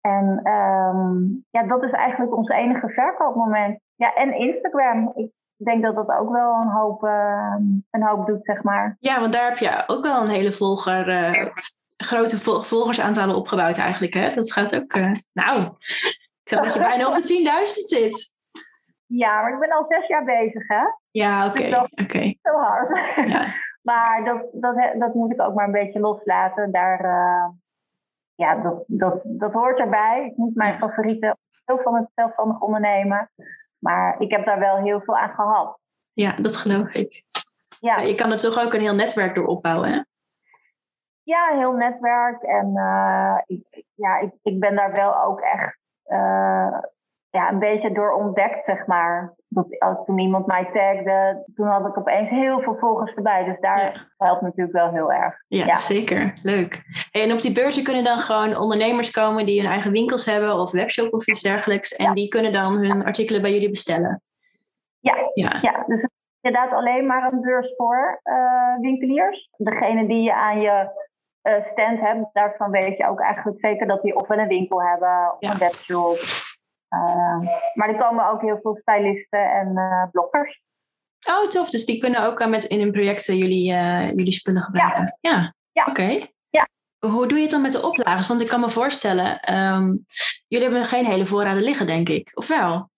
[0.00, 3.80] En um, ja, dat is eigenlijk ons enige verkoopmoment.
[3.94, 5.12] Ja, en Instagram.
[5.14, 7.54] Ik denk dat dat ook wel een hoop, uh,
[7.90, 8.96] een hoop doet, zeg maar.
[9.00, 11.46] Ja, want daar heb je ook wel een hele volger, uh,
[11.96, 14.14] grote volgersaantallen opgebouwd eigenlijk.
[14.14, 14.34] Hè?
[14.34, 14.94] Dat gaat ook,
[15.32, 15.62] nou,
[16.42, 18.31] ik zeg dat je bijna op de 10.000 zit.
[19.14, 20.84] Ja, maar ik ben al zes jaar bezig, hè?
[21.10, 21.62] Ja, oké.
[21.62, 22.02] Dus oké.
[22.02, 22.38] Okay.
[22.42, 22.88] Zo hard.
[23.28, 23.44] Ja.
[23.92, 26.72] maar dat, dat, dat moet ik ook maar een beetje loslaten.
[26.72, 27.48] Daar, uh,
[28.34, 30.26] ja, dat, dat, dat hoort erbij.
[30.30, 33.30] Is niet mijn favoriete deel van het zelfstandig ondernemen.
[33.78, 35.78] Maar ik heb daar wel heel veel aan gehad.
[36.12, 37.24] Ja, dat geloof ik.
[37.80, 38.00] Ja.
[38.00, 40.02] Je kan er toch ook een heel netwerk door opbouwen, hè?
[41.22, 42.42] Ja, een heel netwerk.
[42.42, 45.78] En uh, ik, ja, ik, ik ben daar wel ook echt...
[46.06, 46.78] Uh,
[47.32, 49.34] ja, een beetje door ontdekt, zeg maar.
[49.48, 53.44] Dat, als toen iemand mij tagde, toen had ik opeens heel veel volgers erbij.
[53.44, 54.26] Dus daar ja.
[54.26, 55.34] helpt natuurlijk wel heel erg.
[55.48, 55.76] Ja, ja.
[55.76, 56.32] zeker.
[56.42, 56.82] Leuk.
[57.10, 60.70] En op die beurzen kunnen dan gewoon ondernemers komen die hun eigen winkels hebben of
[60.70, 61.96] webshop of iets dergelijks.
[61.96, 62.14] En ja.
[62.14, 64.22] die kunnen dan hun artikelen bij jullie bestellen.
[65.00, 65.58] Ja, ja.
[65.62, 65.84] ja.
[65.86, 69.50] dus het is inderdaad alleen maar een beurs voor uh, winkeliers.
[69.56, 70.90] Degene die je aan je
[71.42, 74.82] uh, stand hebt, daarvan weet je ook eigenlijk zeker dat die of wel een winkel
[74.82, 76.18] hebben of een webshop.
[76.94, 77.38] Uh,
[77.74, 80.62] maar er komen ook heel veel stylisten en uh, bloggers.
[81.28, 81.70] Oh, tof.
[81.70, 83.72] Dus die kunnen ook met in hun projecten jullie,
[84.16, 85.18] jullie spullen gebruiken?
[85.20, 85.30] Ja.
[85.30, 85.54] Ja.
[85.72, 85.82] ja.
[85.82, 86.00] Oké.
[86.00, 86.34] Okay.
[86.50, 86.68] Ja.
[86.98, 88.28] Hoe doe je het dan met de oplages?
[88.28, 90.04] Want ik kan me voorstellen, um,
[90.48, 92.30] jullie hebben geen hele voorraden liggen, denk ik.
[92.34, 92.90] Of wel?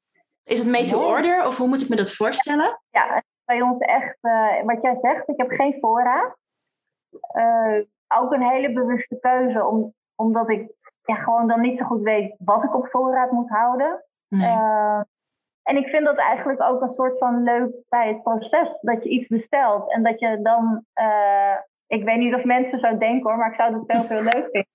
[0.44, 1.46] Is het made to order?
[1.46, 2.80] Of hoe moet ik me dat voorstellen?
[2.90, 6.37] Ja, bij ons echt, uh, wat jij zegt, ik heb geen voorraad.
[7.37, 10.72] Uh, ook een hele bewuste keuze, om, omdat ik
[11.05, 14.05] ja, gewoon dan niet zo goed weet wat ik op voorraad moet houden.
[14.29, 14.49] Nee.
[14.49, 15.01] Uh,
[15.62, 18.79] en ik vind dat eigenlijk ook een soort van leuk bij het proces.
[18.81, 20.85] Dat je iets bestelt en dat je dan.
[21.01, 24.23] Uh, ik weet niet of mensen zo denken hoor, maar ik zou dat wel heel
[24.23, 24.73] leuk vinden.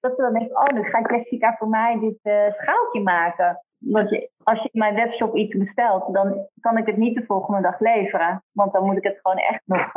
[0.00, 3.62] Dat ze dan denken: oh, nu gaat Jessica voor mij dit uh, schaaltje maken.
[3.78, 7.24] Want je, als je in mijn webshop iets bestelt, dan kan ik het niet de
[7.26, 8.42] volgende dag leveren.
[8.52, 9.92] Want dan moet ik het gewoon echt nog.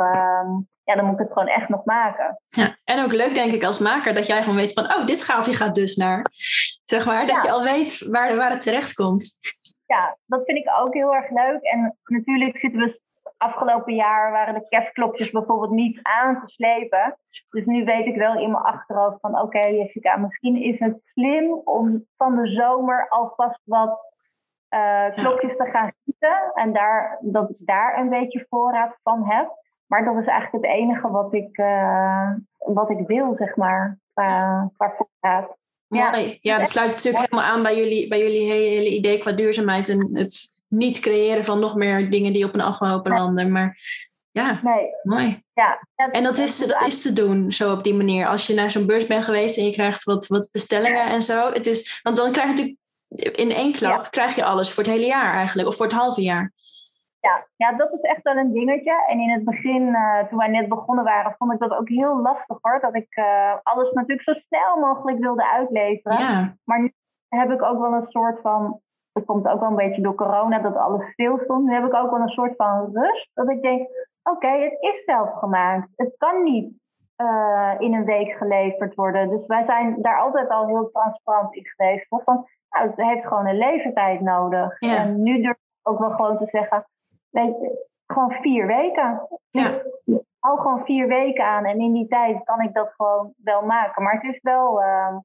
[0.84, 2.40] Ja, dan moet ik het gewoon echt nog maken.
[2.48, 5.18] Ja, en ook leuk denk ik als maker dat jij gewoon weet van, oh, dit
[5.18, 6.26] schaaltje gaat dus naar,
[6.84, 7.42] zeg maar, dat Ja.
[7.42, 9.38] je al weet waar, waar het terecht komt.
[9.86, 11.62] Ja, dat vind ik ook heel erg leuk.
[11.62, 13.00] En natuurlijk zitten we
[13.36, 17.16] afgelopen jaar waren de kerstklokjes bijvoorbeeld niet aan te slepen.
[17.50, 21.00] Dus nu weet ik wel in mijn achterhoofd van oké okay, Jessica, misschien is het
[21.04, 24.00] slim om van de zomer alvast wat
[24.74, 26.52] uh, klokjes te gaan schieten.
[26.54, 29.60] En daar, dat ik daar een beetje voorraad van heb.
[29.92, 34.38] Maar dat is eigenlijk het enige wat ik, uh, wat ik wil, zeg maar, qua,
[34.76, 35.56] qua voorraad.
[35.86, 36.38] Mooi.
[36.40, 40.10] Ja, dat sluit natuurlijk helemaal aan bij jullie, bij jullie hele idee qua duurzaamheid en
[40.12, 43.52] het niet creëren van nog meer dingen die op een afgelopen landen.
[43.52, 43.78] Maar
[44.30, 44.86] ja, nee.
[45.02, 45.42] mooi.
[45.52, 48.26] Ja, en dat is, dat is te doen, zo op die manier.
[48.26, 51.52] Als je naar zo'n beurs bent geweest en je krijgt wat, wat bestellingen en zo.
[51.52, 54.10] Het is, want dan krijg je natuurlijk in één klap Ja.
[54.10, 56.52] krijg je alles voor het hele jaar eigenlijk, of voor het halve jaar.
[57.28, 59.04] Ja, ja, dat is echt wel een dingetje.
[59.06, 62.20] En in het begin, uh, toen wij net begonnen waren, vond ik dat ook heel
[62.20, 62.80] lastig hoor.
[62.80, 66.18] Dat ik uh, alles natuurlijk zo snel mogelijk wilde uitleveren.
[66.18, 66.92] Ja, Maar nu
[67.28, 68.80] heb ik ook wel een soort van.
[69.12, 71.64] Het komt ook wel een beetje door corona dat alles stil stond.
[71.64, 73.30] Nu heb ik ook wel een soort van rust.
[73.34, 73.80] Dat ik denk:
[74.22, 75.88] oké, okay, het is zelf gemaakt.
[75.96, 76.74] Het kan niet
[77.16, 79.28] uh, in een week geleverd worden.
[79.28, 82.06] Dus wij zijn daar altijd al heel transparant in geweest.
[82.08, 84.80] Van, nou, het heeft gewoon een levertijd nodig.
[84.80, 84.96] Ja.
[84.96, 86.86] En nu durf ik ook wel gewoon te zeggen:
[87.32, 89.28] weet je, gewoon vier weken.
[89.50, 89.82] Ja.
[90.38, 94.02] Hou gewoon vier weken aan en in die tijd kan ik dat gewoon wel maken.
[94.02, 95.16] Maar het is wel, uh,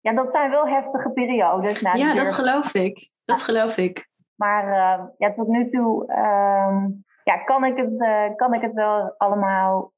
[0.00, 1.80] ja, dat zijn wel heftige periodes.
[1.80, 3.12] Na ja dat geloof ik.
[3.24, 4.10] Dat geloof ik.
[4.36, 6.84] Maar uh, ja, tot nu toe uh,
[7.24, 9.92] ja, kan, ik het, uh, kan ik het wel allemaal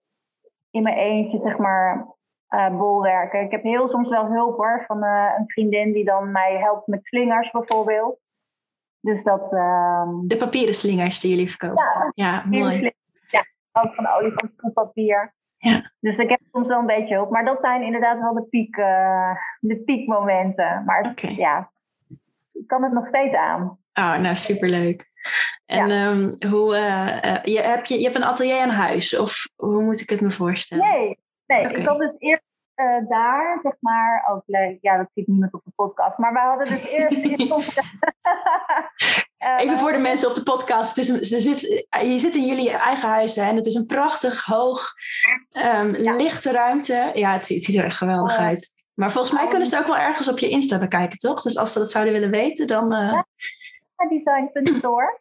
[0.70, 2.06] in mijn eentje, zeg maar,
[2.48, 3.40] uh, bolwerken.
[3.40, 6.86] Ik heb heel soms wel hulp hoor, van uh, een vriendin die dan mij helpt
[6.86, 8.18] met slingers bijvoorbeeld.
[9.04, 9.52] Dus dat...
[9.52, 11.84] Uh, de papieren slingers die jullie verkopen.
[11.84, 12.92] Ja, ja mooi.
[13.28, 15.34] Ja, ook van olifantenpapier.
[15.56, 15.92] Ja.
[16.00, 17.30] Dus ik heb soms wel een beetje hulp.
[17.30, 20.82] Maar dat zijn inderdaad wel de, piek, uh, de piekmomenten.
[20.84, 21.34] Maar okay.
[21.34, 21.70] ja,
[22.52, 23.78] ik kan het nog steeds aan.
[23.94, 25.10] Oh, nou superleuk.
[25.66, 26.10] En ja.
[26.10, 29.18] um, hoe, uh, uh, je, heb je, je hebt een atelier aan huis?
[29.18, 30.88] Of hoe moet ik het me voorstellen?
[30.88, 31.60] Nee, nee.
[31.60, 31.72] Okay.
[31.72, 32.44] ik had dus eerst
[32.76, 34.78] uh, daar, zeg maar, ook leuk.
[34.80, 36.18] Ja, dat ziet niemand op de podcast.
[36.18, 37.16] Maar wij hadden dus eerst.
[39.56, 40.96] Even voor de mensen op de podcast.
[40.96, 41.60] Het is een, ze zit,
[41.90, 44.92] je zit in jullie eigen huis hè, en het is een prachtig, hoog,
[45.76, 47.10] um, lichte ruimte.
[47.14, 48.84] Ja, het ziet, het ziet er echt geweldig uit.
[48.94, 51.42] Maar volgens mij kunnen ze ook wel ergens op je Insta bekijken, toch?
[51.42, 52.92] Dus als ze dat zouden willen weten, dan...
[52.92, 53.22] Uh...
[53.96, 55.20] Ja, design.store.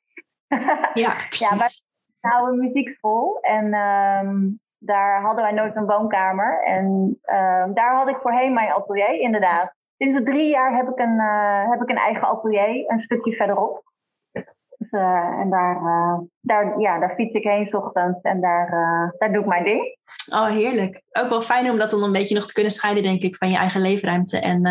[0.93, 1.49] ja, precies.
[1.49, 6.63] Ja, wij houden muziekschool en um, daar hadden wij nooit een woonkamer.
[6.63, 6.86] En
[7.26, 9.74] um, daar had ik voorheen mijn atelier, inderdaad.
[9.98, 13.36] Sinds de drie jaar heb ik een, uh, heb ik een eigen atelier, een stukje
[13.36, 13.84] verderop.
[14.32, 18.69] Dus, uh, en daar, uh, daar, ja, daar fiets ik heen s ochtends en daar,
[19.17, 19.98] daar doe ik mijn ding.
[20.34, 21.02] Oh, heerlijk.
[21.12, 23.50] Ook wel fijn om dat dan een beetje nog te kunnen scheiden, denk ik, van
[23.50, 24.39] je eigen leefruimte.
[24.39, 24.62] En,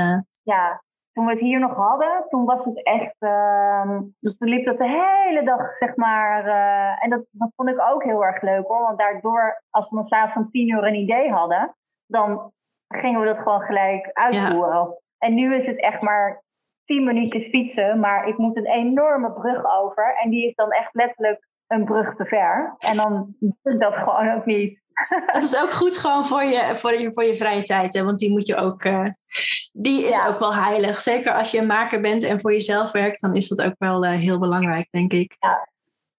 [0.43, 3.17] Ja, toen we het hier nog hadden, toen was het echt.
[3.19, 6.47] Uh, toen liep dat de hele dag, zeg maar.
[6.47, 8.81] Uh, en dat, dat vond ik ook heel erg leuk hoor.
[8.81, 11.75] Want daardoor, als we s'avonds van tien uur een idee hadden,
[12.07, 12.53] dan
[12.89, 14.79] gingen we dat gewoon gelijk uitvoeren.
[14.79, 14.97] Ja.
[15.19, 16.43] En nu is het echt maar
[16.85, 20.17] tien minuutjes fietsen, maar ik moet een enorme brug over.
[20.23, 22.75] En die is dan echt letterlijk een brug te ver.
[22.79, 24.81] En dan doe ik dat gewoon ook niet.
[25.33, 28.05] Dat is ook goed gewoon voor je, voor je, voor je vrije tijd, hè?
[28.05, 28.85] want die moet je ook.
[28.85, 29.09] Uh,
[29.73, 31.01] die is ook wel heilig.
[31.01, 34.05] Zeker als je een maker bent en voor jezelf werkt, dan is dat ook wel
[34.05, 35.37] uh, heel belangrijk, denk ik.
[35.39, 35.69] Ja.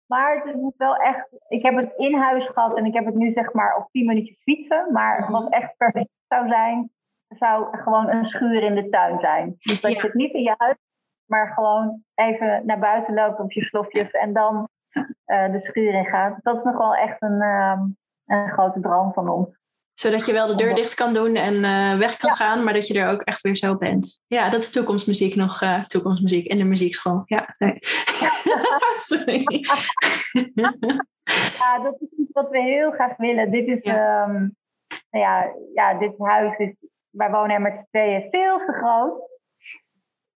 [0.05, 1.27] Maar het is wel echt.
[1.47, 4.05] Ik heb het in huis gehad en ik heb het nu zeg maar op 10
[4.05, 4.87] minuutjes fietsen.
[4.91, 5.31] Maar -hmm.
[5.31, 6.91] wat echt perfect zou zijn,
[7.27, 9.55] zou gewoon een schuur in de tuin zijn.
[9.59, 9.97] Dus dat ja.
[10.01, 10.77] je het niet in je huis,
[11.25, 16.05] maar gewoon even naar buiten loopt op je slofjes en dan uh, de schuur in
[16.05, 16.39] gaat.
[16.41, 17.81] Dat is nog wel echt een, uh,
[18.25, 19.61] een grote droom van ons
[19.93, 22.35] zodat je wel de deur dicht kan doen en uh, weg kan ja.
[22.35, 24.21] gaan, maar dat je er ook echt weer zo bent.
[24.27, 25.61] Ja, dat is toekomstmuziek nog.
[25.61, 27.21] Uh, toekomstmuziek in de muziekschool.
[27.25, 27.77] Ja, nee.
[29.09, 29.43] Sorry.
[31.59, 33.51] ja, dat is iets wat we heel graag willen.
[33.51, 34.23] Dit is, ja.
[34.27, 34.55] Um,
[35.09, 36.73] ja, ja, dit huis is,
[37.09, 39.32] wij wonen er met z'n tweeën veel te groot.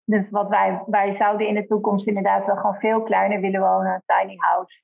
[0.07, 3.93] Dus wat wij, wij zouden in de toekomst inderdaad wel gewoon veel kleiner willen wonen,
[3.93, 4.81] een tiny house.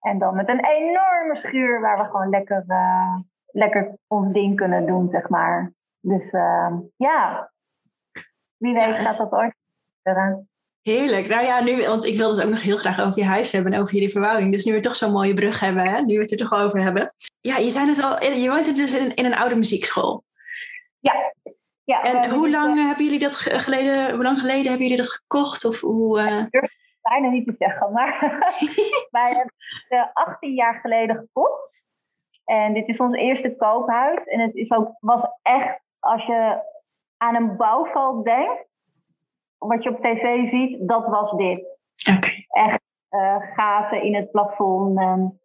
[0.00, 4.86] En dan met een enorme schuur waar we gewoon lekker uh, lekker ons ding kunnen
[4.86, 5.72] doen, zeg maar.
[6.00, 7.50] Dus uh, ja,
[8.56, 9.54] wie weet gaat dat ooit
[10.02, 10.48] gebeuren.
[10.82, 11.28] Heerlijk.
[11.28, 13.72] Nou ja, nu, want ik wilde het ook nog heel graag over je huis hebben
[13.72, 14.52] en over jullie verwouding.
[14.52, 16.82] Dus nu we toch zo'n mooie brug hebben, hè, nu we het er toch over
[16.82, 17.14] hebben.
[17.40, 20.24] Ja, je zei het al, je woont dus in, in een oude muziekschool.
[20.98, 21.34] Ja.
[21.90, 25.12] Ja en hoe lang uh, hebben jullie dat geleden, hoe lang geleden hebben jullie dat
[25.12, 25.64] gekocht?
[25.64, 26.38] Of hoe, uh...
[26.38, 28.18] Ik durf het bijna niet te zeggen, maar
[29.16, 29.54] wij hebben
[29.88, 31.82] het 18 jaar geleden gekocht.
[32.44, 34.24] En dit is ons eerste koophuis.
[34.24, 36.62] En het is ook, was echt, als je
[37.16, 38.68] aan een bouwval denkt,
[39.58, 41.78] wat je op tv ziet, dat was dit.
[42.16, 42.46] Okay.
[42.48, 45.40] Echt uh, gaten in het plafond en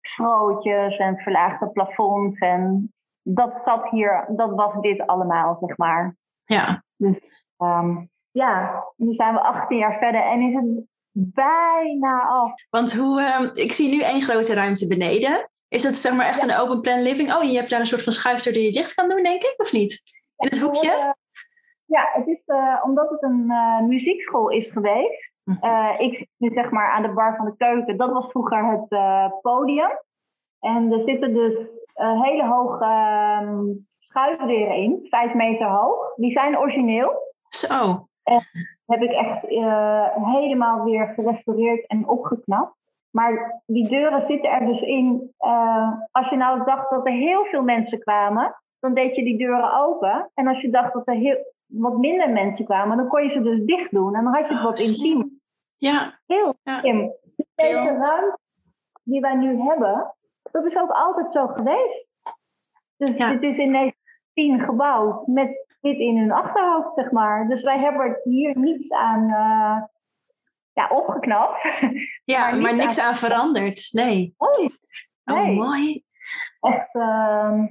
[0.00, 2.38] schrootjes en verlaagde plafonds.
[2.38, 2.93] En
[3.24, 6.16] dat zat hier, dat was dit allemaal, zeg maar.
[6.44, 6.84] Ja.
[6.96, 12.52] Dus um, ja, nu zijn we 18 jaar verder en is het bijna af.
[12.70, 15.50] Want hoe, um, ik zie nu één grote ruimte beneden.
[15.68, 16.48] Is dat zeg maar echt ja.
[16.48, 17.34] een open plan living?
[17.34, 19.54] Oh, je hebt daar een soort van schuifdeur die je dicht kan doen, denk ik,
[19.56, 20.02] of niet?
[20.36, 20.90] In het hoekje?
[20.90, 21.12] Uh,
[21.84, 25.32] ja, het is uh, omdat het een uh, muziekschool is geweest.
[25.44, 27.96] Uh, ik zit nu zeg maar aan de bar van de keuken.
[27.96, 30.00] Dat was vroeger het podium.
[30.60, 31.54] En er zitten dus
[31.94, 32.84] hele hoge
[33.42, 36.14] um, schuifdeuren in, vijf meter hoog.
[36.14, 37.12] Die zijn origineel.
[37.48, 38.08] Zo.
[38.22, 38.42] En
[38.86, 39.46] heb ik echt
[40.24, 42.76] helemaal weer gerestaureerd en opgeknapt.
[43.10, 45.34] Maar die deuren zitten er dus in.
[45.40, 49.38] Uh, als je nou dacht dat er heel veel mensen kwamen, dan deed je die
[49.38, 50.30] deuren open.
[50.34, 53.42] En als je dacht dat er heel, wat minder mensen kwamen, dan kon je ze
[53.42, 54.14] dus dicht doen.
[54.14, 55.40] En dan had je het wat oh, intiem.
[55.76, 56.18] Ja.
[56.26, 56.54] Heel.
[56.62, 56.80] Ja.
[56.80, 58.38] Dus deze ruimte
[59.02, 60.14] die wij nu hebben,
[60.54, 62.06] dat is ook altijd zo geweest.
[62.96, 63.32] Dus ja.
[63.32, 67.48] het is in 1910 gebouwd met dit in hun achterhoofd, zeg maar.
[67.48, 69.22] Dus wij hebben hier niets aan.
[69.22, 69.82] Uh,
[70.72, 71.62] ja, opgeknapt.
[72.24, 73.88] Ja, maar, maar niks aan, aan veranderd.
[73.92, 74.34] Nee.
[74.54, 74.70] nee.
[75.24, 76.04] Oh, mooi.
[76.60, 77.62] Echt, uh,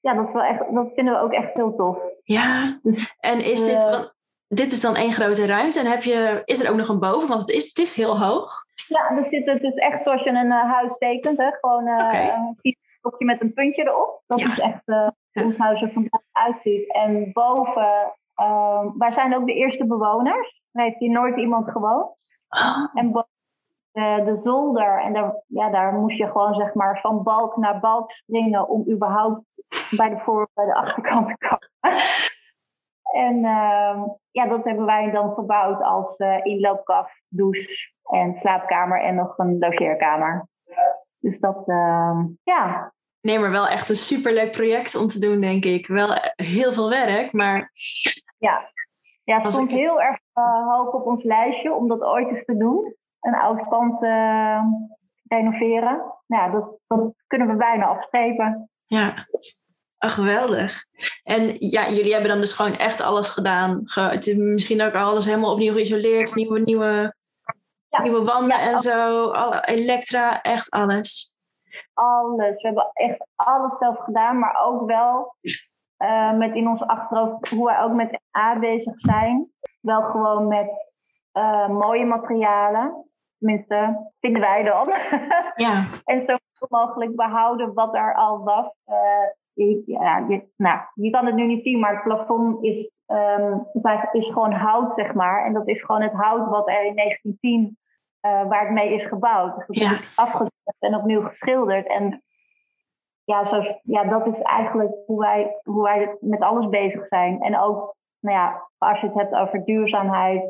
[0.00, 1.98] ja, dat, is wel echt, dat vinden we ook echt heel tof.
[2.22, 4.04] Ja, dus, en is dit, uh,
[4.52, 7.28] dit is dan één grote ruimte en heb je, is er ook nog een boven?
[7.28, 8.64] Want het is, het is heel hoog.
[8.88, 11.38] Ja, dus dit, het is echt zoals je een uh, huis tekent.
[11.38, 11.50] Hè?
[11.60, 12.28] Gewoon uh, okay.
[12.28, 14.22] een blokje met een puntje erop.
[14.26, 14.50] Dat ja.
[14.50, 16.92] is echt uh, hoe het huis er vandaag uitziet.
[16.92, 20.62] En boven, uh, wij zijn ook de eerste bewoners.
[20.72, 22.16] Er heeft hier nooit iemand gewoond.
[22.48, 22.86] Oh.
[22.94, 23.12] En
[23.92, 27.80] de, de zolder, en daar, ja, daar moest je gewoon zeg maar van balk naar
[27.80, 29.42] balk springen om überhaupt
[29.90, 32.00] bij de voor- bij de achterkant te komen.
[33.14, 39.14] En uh, ja, dat hebben wij dan verbouwd als uh, inloopkast, douche en slaapkamer en
[39.14, 40.48] nog een logeerkamer.
[41.18, 45.64] Dus dat, uh, ja, Nee, maar wel echt een superleuk project om te doen, denk
[45.64, 45.86] ik.
[45.86, 47.70] Wel heel veel werk, maar...
[48.38, 48.70] Ja,
[49.24, 52.56] ja het stond heel erg uh, hoog op ons lijstje om dat ooit eens te
[52.56, 52.94] doen.
[53.20, 54.62] Een oud pand uh,
[55.28, 56.14] renoveren.
[56.26, 58.70] Nou ja, dat, dat kunnen we bijna afstrepen.
[58.86, 59.14] Ja,
[60.04, 60.84] Oh, geweldig.
[61.22, 63.80] En ja, jullie hebben dan dus gewoon echt alles gedaan.
[63.84, 66.34] Ge misschien ook alles helemaal opnieuw geïsoleerd.
[66.34, 67.14] Nieuwe, nieuwe,
[67.88, 68.02] ja.
[68.02, 69.30] nieuwe wanden en zo.
[69.30, 71.36] Alle, elektra, echt alles.
[71.94, 72.62] Alles.
[72.62, 74.38] We hebben echt alles zelf gedaan.
[74.38, 75.34] Maar ook wel
[75.98, 79.50] uh, met in ons achterhoofd hoe wij ook met A bezig zijn.
[79.80, 80.70] Wel gewoon met
[81.32, 83.04] uh, mooie materialen.
[83.38, 84.92] Tenminste, vinden wij dan.
[85.56, 85.86] Ja.
[86.04, 86.36] en zo
[86.68, 88.72] mogelijk behouden wat er al was.
[88.86, 88.94] Uh,
[89.86, 93.66] ja, je, nou, je kan het nu niet zien, maar het plafond is, um,
[94.12, 95.44] is gewoon hout, zeg maar.
[95.44, 97.78] En dat is gewoon het hout wat er in 1910,
[98.22, 99.56] uh, waar het mee is gebouwd.
[99.56, 99.90] Dus dat ja.
[99.90, 101.86] is afgezet en opnieuw geschilderd.
[101.86, 102.22] En
[103.24, 107.40] ja, zo, ja, dat is eigenlijk hoe wij, hoe wij met alles bezig zijn.
[107.40, 110.42] En ook, nou ja, als je het hebt over duurzaamheid.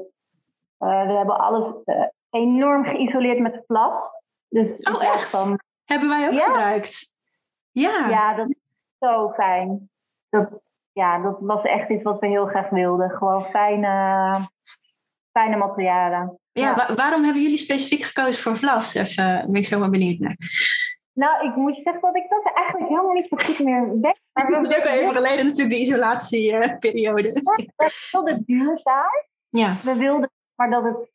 [0.79, 3.92] Uh, we hebben alles uh, enorm geïsoleerd met plas.
[4.49, 5.31] Dus oh, echt?
[5.31, 6.44] Van, hebben wij ook ja.
[6.44, 7.18] gebruikt.
[7.73, 8.09] Ja.
[8.09, 8.49] ja, dat
[9.01, 9.91] zo fijn.
[10.29, 10.49] Dat,
[10.93, 13.11] ja, dat was echt iets wat we heel graag wilden.
[13.11, 14.49] Gewoon fijne,
[15.33, 16.39] fijne materialen.
[16.53, 18.95] Ja, waarom hebben jullie specifiek gekozen voor vlas?
[18.95, 20.37] Even, ben ik zomaar benieuwd naar.
[21.13, 24.21] Nou, ik moet zeggen dat ik dat eigenlijk helemaal niet zo goed meer weet.
[24.33, 27.33] Het is ook al even geleden natuurlijk de isolatieperiode.
[27.33, 29.25] we wilden duurzaam.
[29.49, 29.77] Ja.
[29.83, 31.11] We wilden maar dat het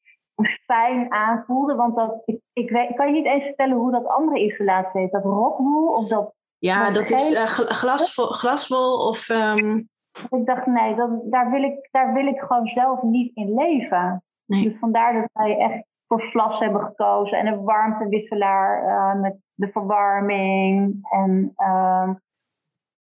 [0.65, 1.75] fijn aanvoelde.
[1.75, 5.11] Want dat, ik, ik, weet, kan je niet eens vertellen hoe dat andere isolatie heet?
[5.11, 9.29] Dat rockwool of dat ja, dat is uh, glasvol, glasvol of...
[9.29, 9.89] Um...
[10.29, 14.23] Ik dacht, nee, dat, daar, wil ik, daar wil ik gewoon zelf niet in leven.
[14.45, 14.63] Nee.
[14.63, 17.37] Dus vandaar dat wij echt voor vlas hebben gekozen.
[17.37, 21.07] En een warmtewisselaar uh, met de verwarming.
[21.09, 22.09] En, uh,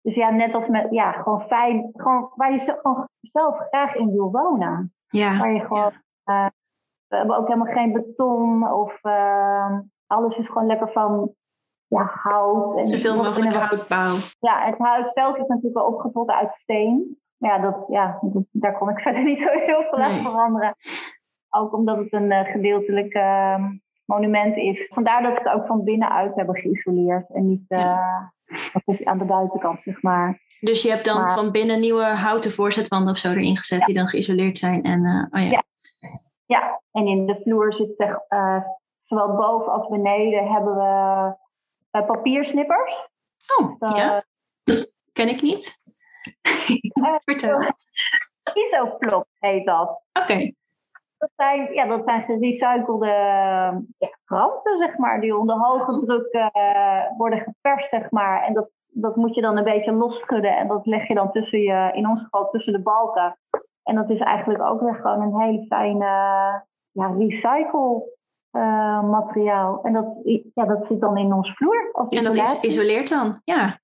[0.01, 1.89] dus ja, net als met, ja, gewoon fijn.
[1.93, 4.93] Gewoon, waar je gewoon zelf graag in wil wonen.
[5.07, 5.37] Ja.
[5.37, 5.91] Waar je gewoon,
[6.25, 6.47] uh,
[7.07, 11.33] we hebben ook helemaal geen beton of ehm, alles is gewoon lekker van
[11.97, 12.77] ja, hout.
[12.77, 14.15] En Zoveel mogelijk houtbouw.
[14.39, 17.17] Ja, het huis zelf is natuurlijk wel opgetrokken uit steen.
[17.37, 20.75] Maar ja, dat, ja dat, daar kon ik verder niet zo heel veel aan veranderen.
[21.49, 23.65] Ook omdat het een uh, gedeeltelijk uh,
[24.05, 24.87] monument is.
[24.93, 27.29] Vandaar dat we het ook van binnenuit hebben geïsoleerd.
[27.29, 28.31] En niet uh, ja.
[29.03, 30.39] aan de buitenkant, zeg maar.
[30.59, 33.85] Dus je hebt dan maar, van binnen nieuwe houten voorzetwanden of zo erin gezet ja.
[33.85, 34.83] die dan geïsoleerd zijn.
[34.83, 35.49] En, oh ja.
[35.49, 35.63] ja.
[36.45, 36.81] Ja.
[36.91, 38.19] en in de vloer zit zeg,
[39.03, 41.39] zowel boven als beneden hebben we
[41.91, 43.09] papiersnippers.
[43.57, 44.23] Oh, uh, ja.
[44.63, 45.79] Dat ken ik niet.
[47.01, 47.73] uh, Vertel.
[48.53, 49.89] Isoplop heet dat.
[50.13, 50.21] Oké.
[50.21, 50.55] Okay.
[51.17, 53.05] Dat zijn, ja, dat zijn gerecyclede
[53.97, 56.51] ja, kranten, zeg maar, die onder hoge druk
[57.17, 58.43] worden geperst, zeg maar.
[58.43, 61.59] En dat, dat moet je dan een beetje losschudden en dat leg je dan tussen
[61.59, 63.37] je, in ons geval tussen de balken.
[63.83, 66.05] En dat is eigenlijk ook weer gewoon een hele fijne
[66.91, 68.19] ja, recycle
[68.51, 69.79] uh, materiaal.
[69.83, 70.05] En dat,
[70.53, 72.07] ja, dat zit dan in ons vloer.
[72.09, 73.79] En dat is, isoleert dan, ja.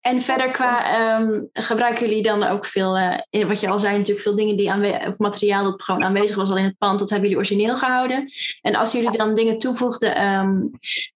[0.00, 0.80] En verder qua
[1.20, 4.72] um, gebruiken jullie dan ook veel, uh, wat je al zei, natuurlijk veel dingen die
[4.72, 7.76] aanwezig, of materiaal dat gewoon aanwezig was al in het pand, dat hebben jullie origineel
[7.76, 8.24] gehouden.
[8.60, 10.70] En als jullie dan dingen toevoegden, um,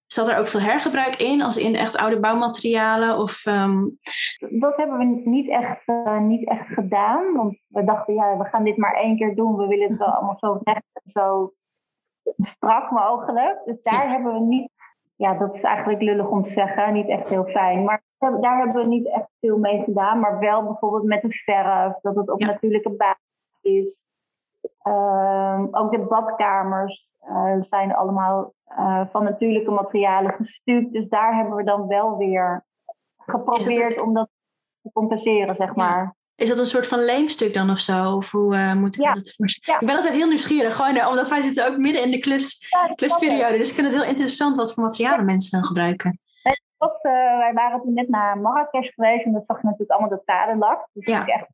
[0.05, 3.17] zat er ook veel hergebruik in, als in echt oude bouwmaterialen?
[3.17, 3.97] Of, um...
[4.49, 8.63] Dat hebben we niet echt, uh, niet echt gedaan, want we dachten, ja, we gaan
[8.63, 11.53] dit maar één keer doen, we willen het wel allemaal zo recht zo
[12.35, 13.61] strak mogelijk.
[13.65, 14.71] Dus daar hebben we niet,
[15.15, 17.83] ja, dat is eigenlijk lullig om te zeggen, niet echt heel fijn.
[17.83, 20.19] Maar daar hebben we niet echt veel mee gedaan.
[20.19, 22.47] Maar wel bijvoorbeeld met de verf, dat het op ja.
[22.47, 23.21] natuurlijke basis
[23.61, 23.95] is.
[24.83, 30.93] Uh, ook de badkamers uh, zijn allemaal uh, van natuurlijke materialen gestuukt.
[30.93, 32.65] Dus daar hebben we dan wel weer
[33.17, 34.29] geprobeerd om dat
[34.81, 36.15] te compenseren, zeg maar.
[36.37, 38.15] Is dat een soort van leemstuk dan of zo?
[38.15, 39.13] Of hoe uh, moet ik ja.
[39.13, 39.73] dat voorstellen?
[39.73, 39.79] Ja.
[39.79, 42.65] Ik ben altijd heel nieuwsgierig, gewoon uh, omdat wij zitten ook midden in de klus,
[42.69, 43.57] ja, klusperiode.
[43.57, 46.19] Dus ik vind het heel interessant wat voor materialen mensen dan gebruiken.
[46.77, 50.17] Was, uh, wij waren toen net naar Marrakesh geweest en dat zag je natuurlijk allemaal
[50.17, 50.87] de tadenlak.
[50.93, 51.19] Dus ja.
[51.19, 51.47] dat is echt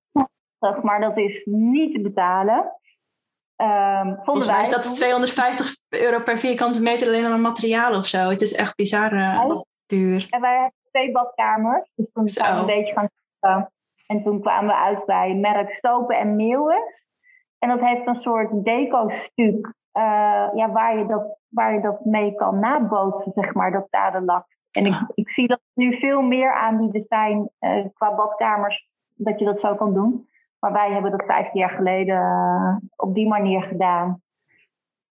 [0.59, 2.71] prachtig, maar dat is niet te betalen.
[3.57, 8.29] Um, Volgens mij is dat 250 euro per vierkante meter alleen aan materiaal of zo.
[8.29, 9.09] Het is echt bizar
[9.85, 10.27] duur.
[10.29, 13.71] En wij hebben twee badkamers, dus toen zijn we een beetje gaan
[14.13, 16.83] en toen kwamen we uit bij merk Stopen en Meeuwen.
[17.59, 22.35] En dat heeft een soort deco-stuk uh, ja, waar, je dat, waar je dat mee
[22.35, 24.45] kan nabootsen, zeg maar, dat dadenlak.
[24.71, 29.39] En ik, ik zie dat nu veel meer aan die design uh, qua badkamers, dat
[29.39, 30.27] je dat zo kan doen.
[30.59, 34.21] Maar wij hebben dat vijftien jaar geleden uh, op die manier gedaan.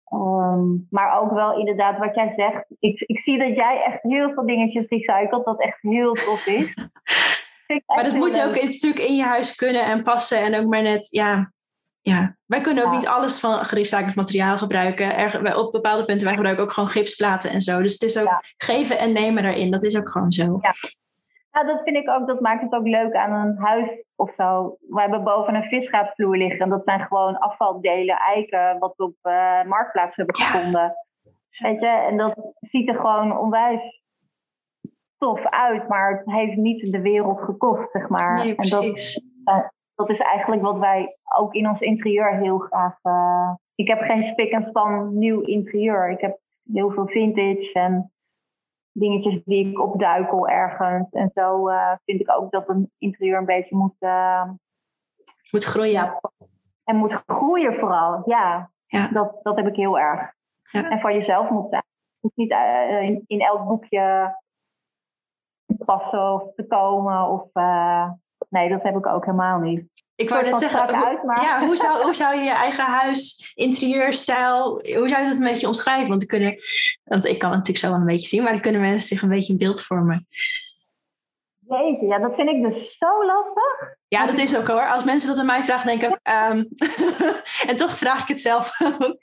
[0.05, 2.64] Ehm, maar ook wel inderdaad wat jij zegt.
[2.78, 6.74] Ik, ik zie dat jij echt heel veel dingetjes recycelt, dat echt heel tof is.
[7.87, 10.39] maar dat moet ook natuurlijk in je huis kunnen en passen.
[10.39, 11.53] En ook maar net, ja,
[12.01, 12.37] ja.
[12.47, 15.16] wij kunnen ook niet alles van gerecycled materiaal gebruiken.
[15.16, 17.83] Er, op bepaalde punten, wij gebruiken ook gewoon gipsplaten en zo.
[17.83, 19.70] Dus het is ook geven en nemen daarin.
[19.70, 20.59] Dat is ook gewoon zo.
[20.62, 20.73] Ja.
[21.53, 24.77] Ja, dat vind ik ook, dat maakt het ook leuk aan een huis of zo.
[24.89, 26.61] We hebben boven een visgraatvloer liggen.
[26.61, 30.95] En dat zijn gewoon afvaldelen, eiken, wat we op uh, Marktplaats hebben gevonden.
[31.59, 34.01] Weet je, en dat ziet er gewoon onwijs
[35.23, 38.35] tof uit, maar het heeft niet de wereld gekost, zeg maar.
[38.35, 38.85] Nee, en dat,
[39.45, 42.99] uh, dat is eigenlijk wat wij ook in ons interieur heel graag.
[43.03, 46.11] Uh, ik heb geen spik en span nieuw interieur.
[46.11, 46.39] Ik heb
[46.73, 48.12] heel veel vintage en
[48.93, 51.11] dingetjes die ik opduikel ergens.
[51.11, 53.97] En zo uh, vind ik ook dat een interieur een beetje moet...
[55.51, 56.20] Moet groeien.
[56.85, 58.70] En moet groeien vooral, ja.
[58.87, 59.09] ja.
[59.09, 60.33] Dat, dat heb ik heel erg.
[60.62, 60.91] Ja.
[60.91, 61.85] En van jezelf moet zijn.
[62.20, 62.55] Het moet niet
[63.01, 64.35] in, in elk boekje
[65.79, 67.29] passen of te komen.
[67.29, 67.45] Of,
[68.49, 70.03] nee, dat heb ik ook helemaal niet.
[70.14, 71.43] Ik wou net zeggen, hoe, uit, maar...
[71.43, 75.45] ja, hoe, zou, hoe zou je je eigen huis, interieurstijl, hoe zou je dat een
[75.45, 76.09] beetje omschrijven?
[76.09, 76.57] Want, kunnen,
[77.05, 79.29] want ik kan het natuurlijk zo een beetje zien, maar dan kunnen mensen zich een
[79.29, 80.27] beetje een beeld vormen.
[81.68, 83.97] Jeetje, ja, dat vind ik dus zo lastig.
[84.09, 84.89] Ja, dat is ook hoor.
[84.89, 86.20] Als mensen dat aan mij vragen, denk ik
[86.51, 86.68] um,
[87.70, 89.16] en toch vraag ik het zelf ook.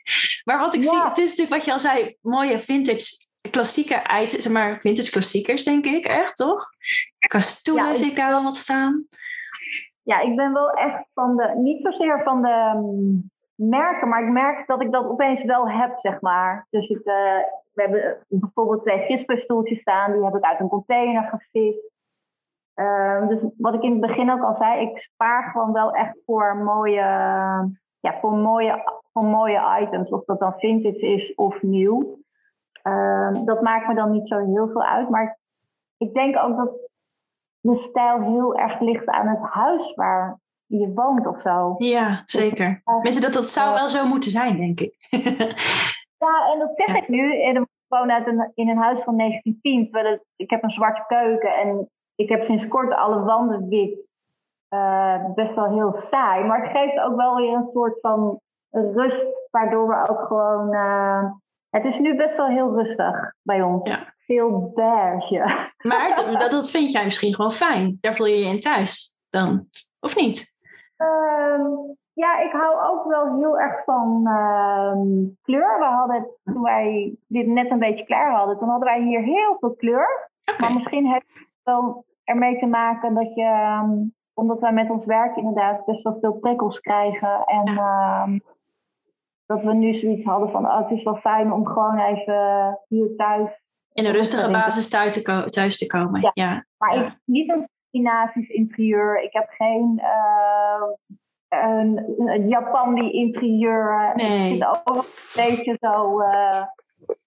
[0.43, 0.89] Maar wat ik ja.
[0.89, 5.11] zie, het is natuurlijk wat je al zei, mooie vintage klassieke items, zeg maar vintage
[5.11, 6.69] klassiekers, denk ik, echt toch?
[7.19, 9.07] Qua stoelen ja, zie ik daar wel wat staan
[10.09, 14.29] ja, ik ben wel echt van de, niet zozeer van de um, merken, maar ik
[14.29, 16.67] merk dat ik dat opeens wel heb, zeg maar.
[16.69, 17.37] Dus ik, uh,
[17.73, 21.91] we hebben bijvoorbeeld twee visperstoeltjes staan, die heb ik uit een container gevist.
[22.75, 26.17] Uh, dus wat ik in het begin ook al zei, ik spaar gewoon wel echt
[26.25, 27.01] voor mooie,
[27.99, 30.09] ja, voor mooie, voor mooie items.
[30.09, 32.17] Of dat dan vintage is of nieuw.
[32.84, 35.09] Uh, dat maakt me dan niet zo heel veel uit.
[35.09, 35.39] Maar
[35.97, 36.89] ik denk ook dat
[37.59, 41.75] de stijl heel erg ligt aan het huis waar je woont of zo.
[41.77, 42.82] Ja, zeker.
[43.01, 44.95] Mensen, dat, dat zou wel zo moeten zijn, denk ik.
[46.25, 47.34] ja, en dat zeg ik nu.
[47.34, 50.21] Ik woon uit een, in een huis van 1910.
[50.36, 54.17] ik heb een zwarte keuken en ik heb sinds kort alle wanden wit.
[54.69, 56.43] Uh, best wel heel saai.
[56.43, 58.39] Maar het geeft ook wel weer een soort van
[58.71, 60.73] rust, waardoor we ook gewoon.
[60.73, 61.32] Uh,
[61.70, 63.89] het is nu best wel heel rustig bij ons.
[63.89, 65.72] Ja veel beige.
[65.82, 67.97] Maar dat, dat vind jij misschien gewoon fijn.
[68.01, 69.67] Daar voel je je in thuis dan,
[69.99, 70.53] of niet?
[70.97, 75.80] Um, ja, ik hou ook wel heel erg van um, kleur.
[75.80, 79.22] We hadden het, toen wij dit net een beetje klaar hadden, toen hadden wij hier
[79.22, 80.30] heel veel kleur.
[80.45, 80.59] Okay.
[80.59, 85.05] Maar misschien heeft het wel ermee te maken dat je, um, omdat wij met ons
[85.05, 87.43] werk inderdaad best wel veel prikkels krijgen.
[87.45, 87.78] En
[89.50, 93.16] dat we nu zoiets hadden van, oh, het is wel fijn om gewoon even hier
[93.16, 93.50] thuis
[93.93, 96.22] in een rustige basis thuis te, thuis te komen.
[96.22, 96.32] Ja.
[96.34, 96.66] ja.
[96.78, 97.06] Maar ja.
[97.06, 99.22] ik niet een Scandinavisch interieur.
[99.24, 100.84] Ik heb geen uh,
[101.50, 104.12] een, een Japandi interieur.
[104.16, 104.28] Nee.
[104.28, 105.04] Het zit ook een
[105.36, 106.64] beetje zo uh,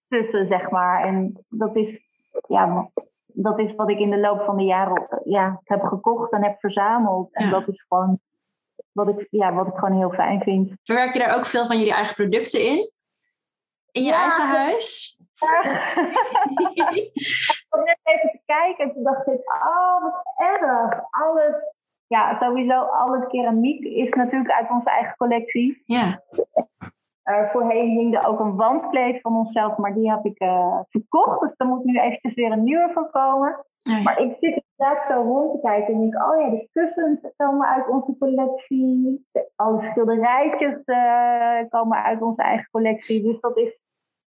[0.07, 1.03] tussen, zeg maar.
[1.03, 1.99] En dat is,
[2.47, 2.89] ja,
[3.27, 6.59] dat is wat ik in de loop van de jaren ja, heb gekocht en heb
[6.59, 7.33] verzameld.
[7.33, 7.51] En Ja.
[7.51, 8.19] dat is gewoon
[8.93, 10.71] wat ik, ja, wat ik gewoon heel fijn vind.
[10.83, 12.91] Verwerk je daar ook veel van jullie eigen producten in?
[13.91, 14.21] In je Ja.
[14.21, 15.17] eigen huis?
[16.93, 21.01] ik kwam net even te kijken en toen dacht ik, oh wat erg.
[21.09, 21.55] Alles,
[22.07, 25.83] ja sowieso alle keramiek is natuurlijk uit onze eigen collectie.
[25.85, 26.21] Ja.
[27.25, 31.39] Uh, voorheen hing er ook een wandkleed van onszelf, maar die heb ik uh, verkocht.
[31.39, 33.65] Dus er moet nu eventjes weer een nieuwe van komen.
[33.77, 34.01] Ja.
[34.01, 37.67] Maar ik zit inderdaad zo rond te kijken en denk, oh ja, de kussens komen
[37.67, 39.25] uit onze collectie.
[39.31, 43.23] De- alle schilderijtjes uh, komen uit onze eigen collectie.
[43.23, 43.79] Dus dat is,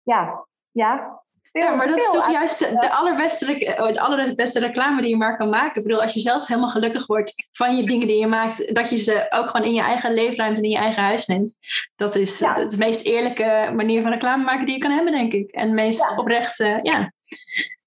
[0.02, 1.20] ja, ja.
[1.52, 5.16] Ja, maar dat is toch juist de, de allerbeste, eh, de allerbeste reclame die je
[5.16, 5.76] maar kan maken.
[5.76, 8.90] Ik bedoel, als je zelf helemaal gelukkig wordt van je dingen die je maakt, dat
[8.90, 11.56] je ze ook gewoon in je eigen leefruimte en in je eigen huis neemt.
[11.96, 12.48] Dat is Ja.
[12.48, 15.50] het, het meest eerlijke manier van reclame maken die je kan hebben, denk ik.
[15.50, 16.16] En het meest Ja.
[16.16, 17.12] oprechte, ja.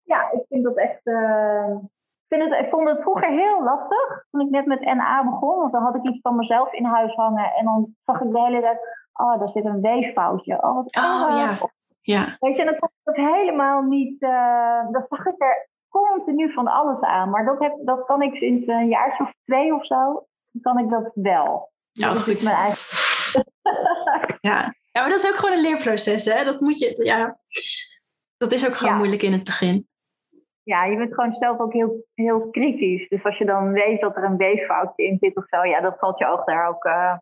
[0.04, 1.00] Ja, ik vind dat echt.
[1.04, 1.66] eh,
[2.28, 5.58] ik, vind het, ik vond het vroeger heel lastig toen ik net met NA begon.
[5.58, 7.54] Want dan had ik iets van mezelf in huis hangen.
[7.58, 8.78] En dan zag ik de hele tijd.
[9.14, 10.54] Oh, daar zit een weeffoutje.
[10.62, 11.58] Oh, wat Oh, ja.
[11.62, 11.72] Of,
[12.08, 14.22] Ja, Weet je, en dan kon ik dat helemaal niet.
[14.22, 17.30] eh dan zag ik er continu van alles aan.
[17.30, 20.28] Maar dat, heb, dat kan ik sinds een jaar of twee of zo.
[20.62, 21.72] Kan ik dat wel.
[21.92, 22.44] ja Dat goed.
[22.44, 22.84] Mijn eigen...
[24.42, 24.74] Ja.
[24.92, 26.44] ja, maar dat is ook gewoon een leerproces, hè?
[26.44, 27.38] Dat moet je, ja.
[28.38, 28.98] Dat is ook gewoon Ja.
[29.00, 29.88] moeilijk in het begin.
[30.64, 33.08] ja, je bent gewoon zelf ook heel, heel kritisch.
[33.10, 36.00] Dus als je dan weet dat er een weeffoutje in zit of zo, ja, dat
[36.00, 36.84] valt je oog daar ook.
[36.86, 37.18] eh,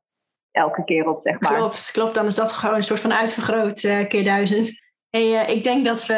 [0.54, 1.56] elke keer op, zeg maar.
[1.56, 2.16] Klopt, klopt.
[2.16, 4.82] Dan is dat gewoon een soort van uitvergroot uh, keer duizend.
[5.10, 6.14] Hey, uh, ik denk dat we,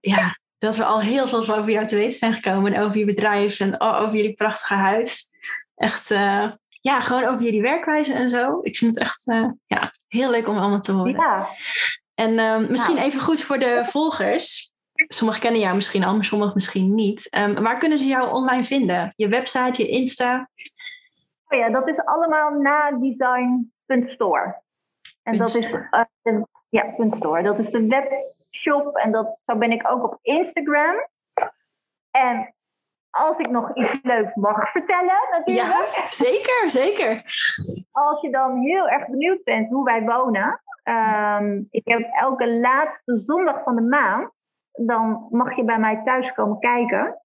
[0.00, 2.72] ja, dat we al heel veel over jou te weten zijn gekomen.
[2.72, 5.26] En over je bedrijf en over jullie prachtige huis.
[5.74, 6.44] Echt, uh,
[6.80, 8.58] ja, gewoon over jullie werkwijze en zo.
[8.62, 9.24] Ik vind het echt
[9.66, 11.12] ja, heel leuk om allemaal te horen.
[11.12, 11.48] Ja.
[12.14, 12.34] En
[12.70, 13.06] misschien nou.
[13.06, 14.72] even goed voor de volgers.
[15.08, 17.36] Sommigen kennen jou misschien al, maar sommigen misschien niet.
[17.38, 19.12] Um, waar kunnen ze jou online vinden?
[19.16, 20.50] Je website, je Insta?
[21.48, 22.50] Oh ja, dat is allemaal
[23.88, 24.62] nadesign.store.
[25.22, 27.42] En dat is, uh, ja, .store.
[27.42, 31.08] Dat is de webshop en dat, zo ben ik ook op Instagram.
[32.10, 32.54] En
[33.10, 35.92] als ik nog iets leuks mag vertellen, natuurlijk.
[35.96, 37.22] Ja, zeker, zeker.
[37.92, 40.60] Als je dan heel erg benieuwd bent hoe wij wonen.
[40.84, 44.30] Um, ik heb elke laatste zondag van de maand,
[44.72, 47.22] dan mag je bij mij thuis komen kijken.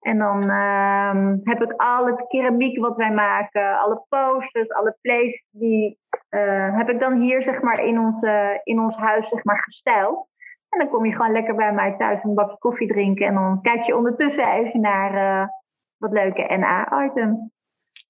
[0.00, 5.44] En dan uh, heb ik al het keramiek wat wij maken, alle posters, alle plays,
[5.50, 5.98] die
[6.36, 9.62] uh, heb ik dan hier zeg maar in ons, uh, in ons huis zeg maar
[9.62, 10.26] gestyled.
[10.68, 13.60] En dan kom je gewoon lekker bij mij thuis een bakje koffie drinken en dan
[13.62, 15.48] kijk je ondertussen even naar uh,
[15.96, 17.38] wat leuke NA-items.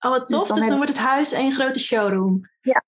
[0.00, 0.38] Oh, wat tof.
[0.38, 2.40] Dus dan, dus dan wordt het huis één grote showroom.
[2.60, 2.82] Ja,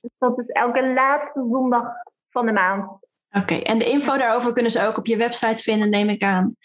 [0.00, 1.92] dus dat is elke laatste zondag
[2.30, 2.84] van de maand.
[2.84, 3.62] Oké, okay.
[3.62, 6.56] en de info daarover kunnen ze ook op je website vinden, neem ik aan.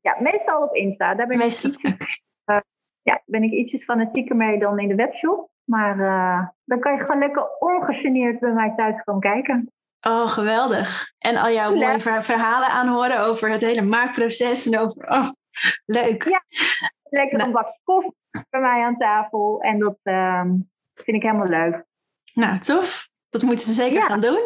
[0.00, 1.14] Ja, meestal op Insta.
[1.14, 2.60] Daar ben, meestal, ik, ietsjes, uh,
[3.02, 5.50] ja, ben ik ietsjes fanatieker mee dan in de webshop.
[5.64, 9.72] Maar uh, dan kan je gewoon lekker ongegeneerd bij mij thuis komen kijken.
[10.00, 11.12] Oh, geweldig.
[11.18, 15.08] En al jouw mooie verhalen aanhoren over het hele maakproces en over...
[15.08, 15.28] Oh,
[15.84, 16.22] leuk.
[16.24, 16.44] Ja,
[17.02, 17.48] lekker nou.
[17.48, 18.14] een bakje koffie
[18.50, 19.60] bij mij aan tafel.
[19.60, 20.44] En dat uh,
[20.94, 21.84] vind ik helemaal leuk.
[22.34, 23.10] Nou, tof.
[23.30, 24.06] Dat moeten ze zeker ja.
[24.06, 24.40] gaan doen.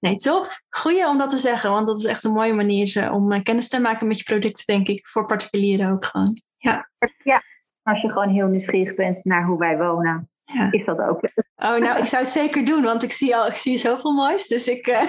[0.00, 0.62] Nee, tof.
[0.68, 3.68] Goeie om dat te zeggen, want dat is echt een mooie manier om uh, kennis
[3.68, 5.06] te maken met je producten, denk ik.
[5.06, 6.42] Voor particulieren ook gewoon.
[6.56, 6.90] Ja.
[7.22, 7.42] ja,
[7.82, 10.68] als je gewoon heel nieuwsgierig bent naar hoe wij wonen, ja.
[10.70, 11.20] is dat ook.
[11.56, 14.46] Oh, nou, ik zou het zeker doen, want ik zie al ik zie zoveel moois.
[14.46, 15.02] Dus ik, uh,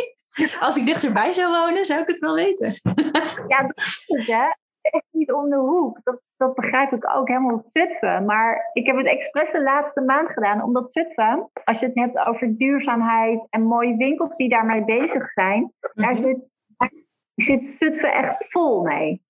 [0.66, 2.72] als ik dichterbij zou wonen, zou ik het wel weten.
[3.52, 4.46] ja, dat is het, hè
[4.82, 5.98] echt niet om de hoek.
[6.02, 8.24] Dat, dat begrijp ik ook helemaal Zutphen.
[8.24, 10.62] Maar ik heb het expres de laatste maand gedaan.
[10.62, 15.60] Omdat Zutphen, als je het hebt over duurzaamheid en mooie winkels die daarmee bezig zijn.
[15.60, 16.02] Mm -hmm.
[16.04, 16.38] Daar zit,
[17.34, 19.22] zit Zutphen echt vol mee.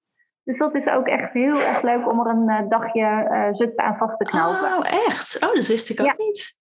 [0.45, 3.84] Dus dat is ook echt heel erg leuk om er een uh, dagje uh, Zutphen
[3.84, 4.76] aan vast te knopen.
[4.76, 5.45] Oh, echt?
[5.45, 6.14] Oh, dat wist ik ook ja.
[6.16, 6.61] niet.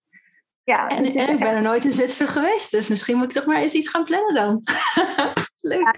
[0.63, 2.71] Ja, en, en ik ben er nooit in Zutphen geweest.
[2.71, 4.61] Dus misschien moet ik toch maar eens iets gaan plannen dan.
[5.71, 5.79] leuk.
[5.79, 5.95] Ja,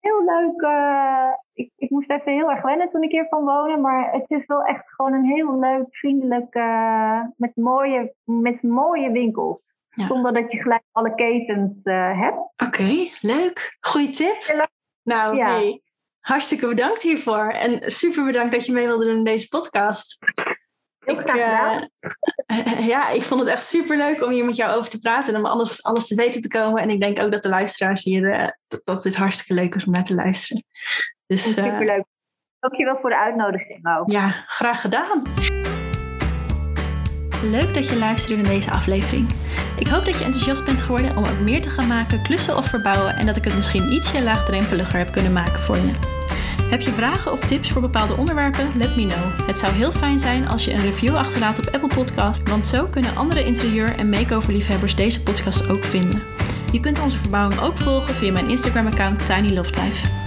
[0.00, 0.60] heel leuk.
[0.60, 3.80] Uh, ik, ik, moest even heel erg wennen toen ik hier van wonen.
[3.80, 9.10] Maar het is wel echt gewoon een heel leuk, vriendelijk, uh, met, mooie, met mooie
[9.10, 9.58] winkels.
[9.90, 10.06] Ja.
[10.06, 12.36] Zonder dat je gelijk alle ketens uh, hebt.
[12.36, 13.76] Oké, okay, leuk.
[13.80, 14.68] Goeie tip.
[15.02, 15.46] Nou, ja.
[15.46, 15.82] hey,
[16.24, 17.48] hartstikke bedankt hiervoor.
[17.48, 20.18] En super bedankt dat je mee wilde doen in deze podcast.
[21.04, 21.80] Ik, uh,
[22.92, 25.40] ja, ik vond het echt super leuk om hier met jou over te praten en
[25.40, 26.82] om alles, alles te weten te komen.
[26.82, 29.84] En ik denk ook dat de luisteraars hier, uh, dat, dat dit hartstikke leuk is
[29.84, 30.64] om naar te luisteren.
[31.26, 32.04] Dus, uh, superleuk.
[32.58, 34.10] Dankjewel voor de uitnodiging ook.
[34.10, 35.22] Ja, graag gedaan.
[37.42, 39.43] Leuk dat je luisterde in deze aflevering.
[39.84, 42.66] Ik hoop dat je enthousiast bent geworden om ook meer te gaan maken, klussen of
[42.66, 45.90] verbouwen en dat ik het misschien ietsje laagdrempeliger heb kunnen maken voor je.
[46.62, 48.70] Heb je vragen of tips voor bepaalde onderwerpen?
[48.76, 49.46] Let me know.
[49.46, 52.86] Het zou heel fijn zijn als je een review achterlaat op Apple Podcast, want zo
[52.86, 56.22] kunnen andere interieur- en makeover-liefhebbers deze podcast ook vinden.
[56.72, 60.23] Je kunt onze verbouwing ook volgen via mijn Instagram-account Tiny Love Life.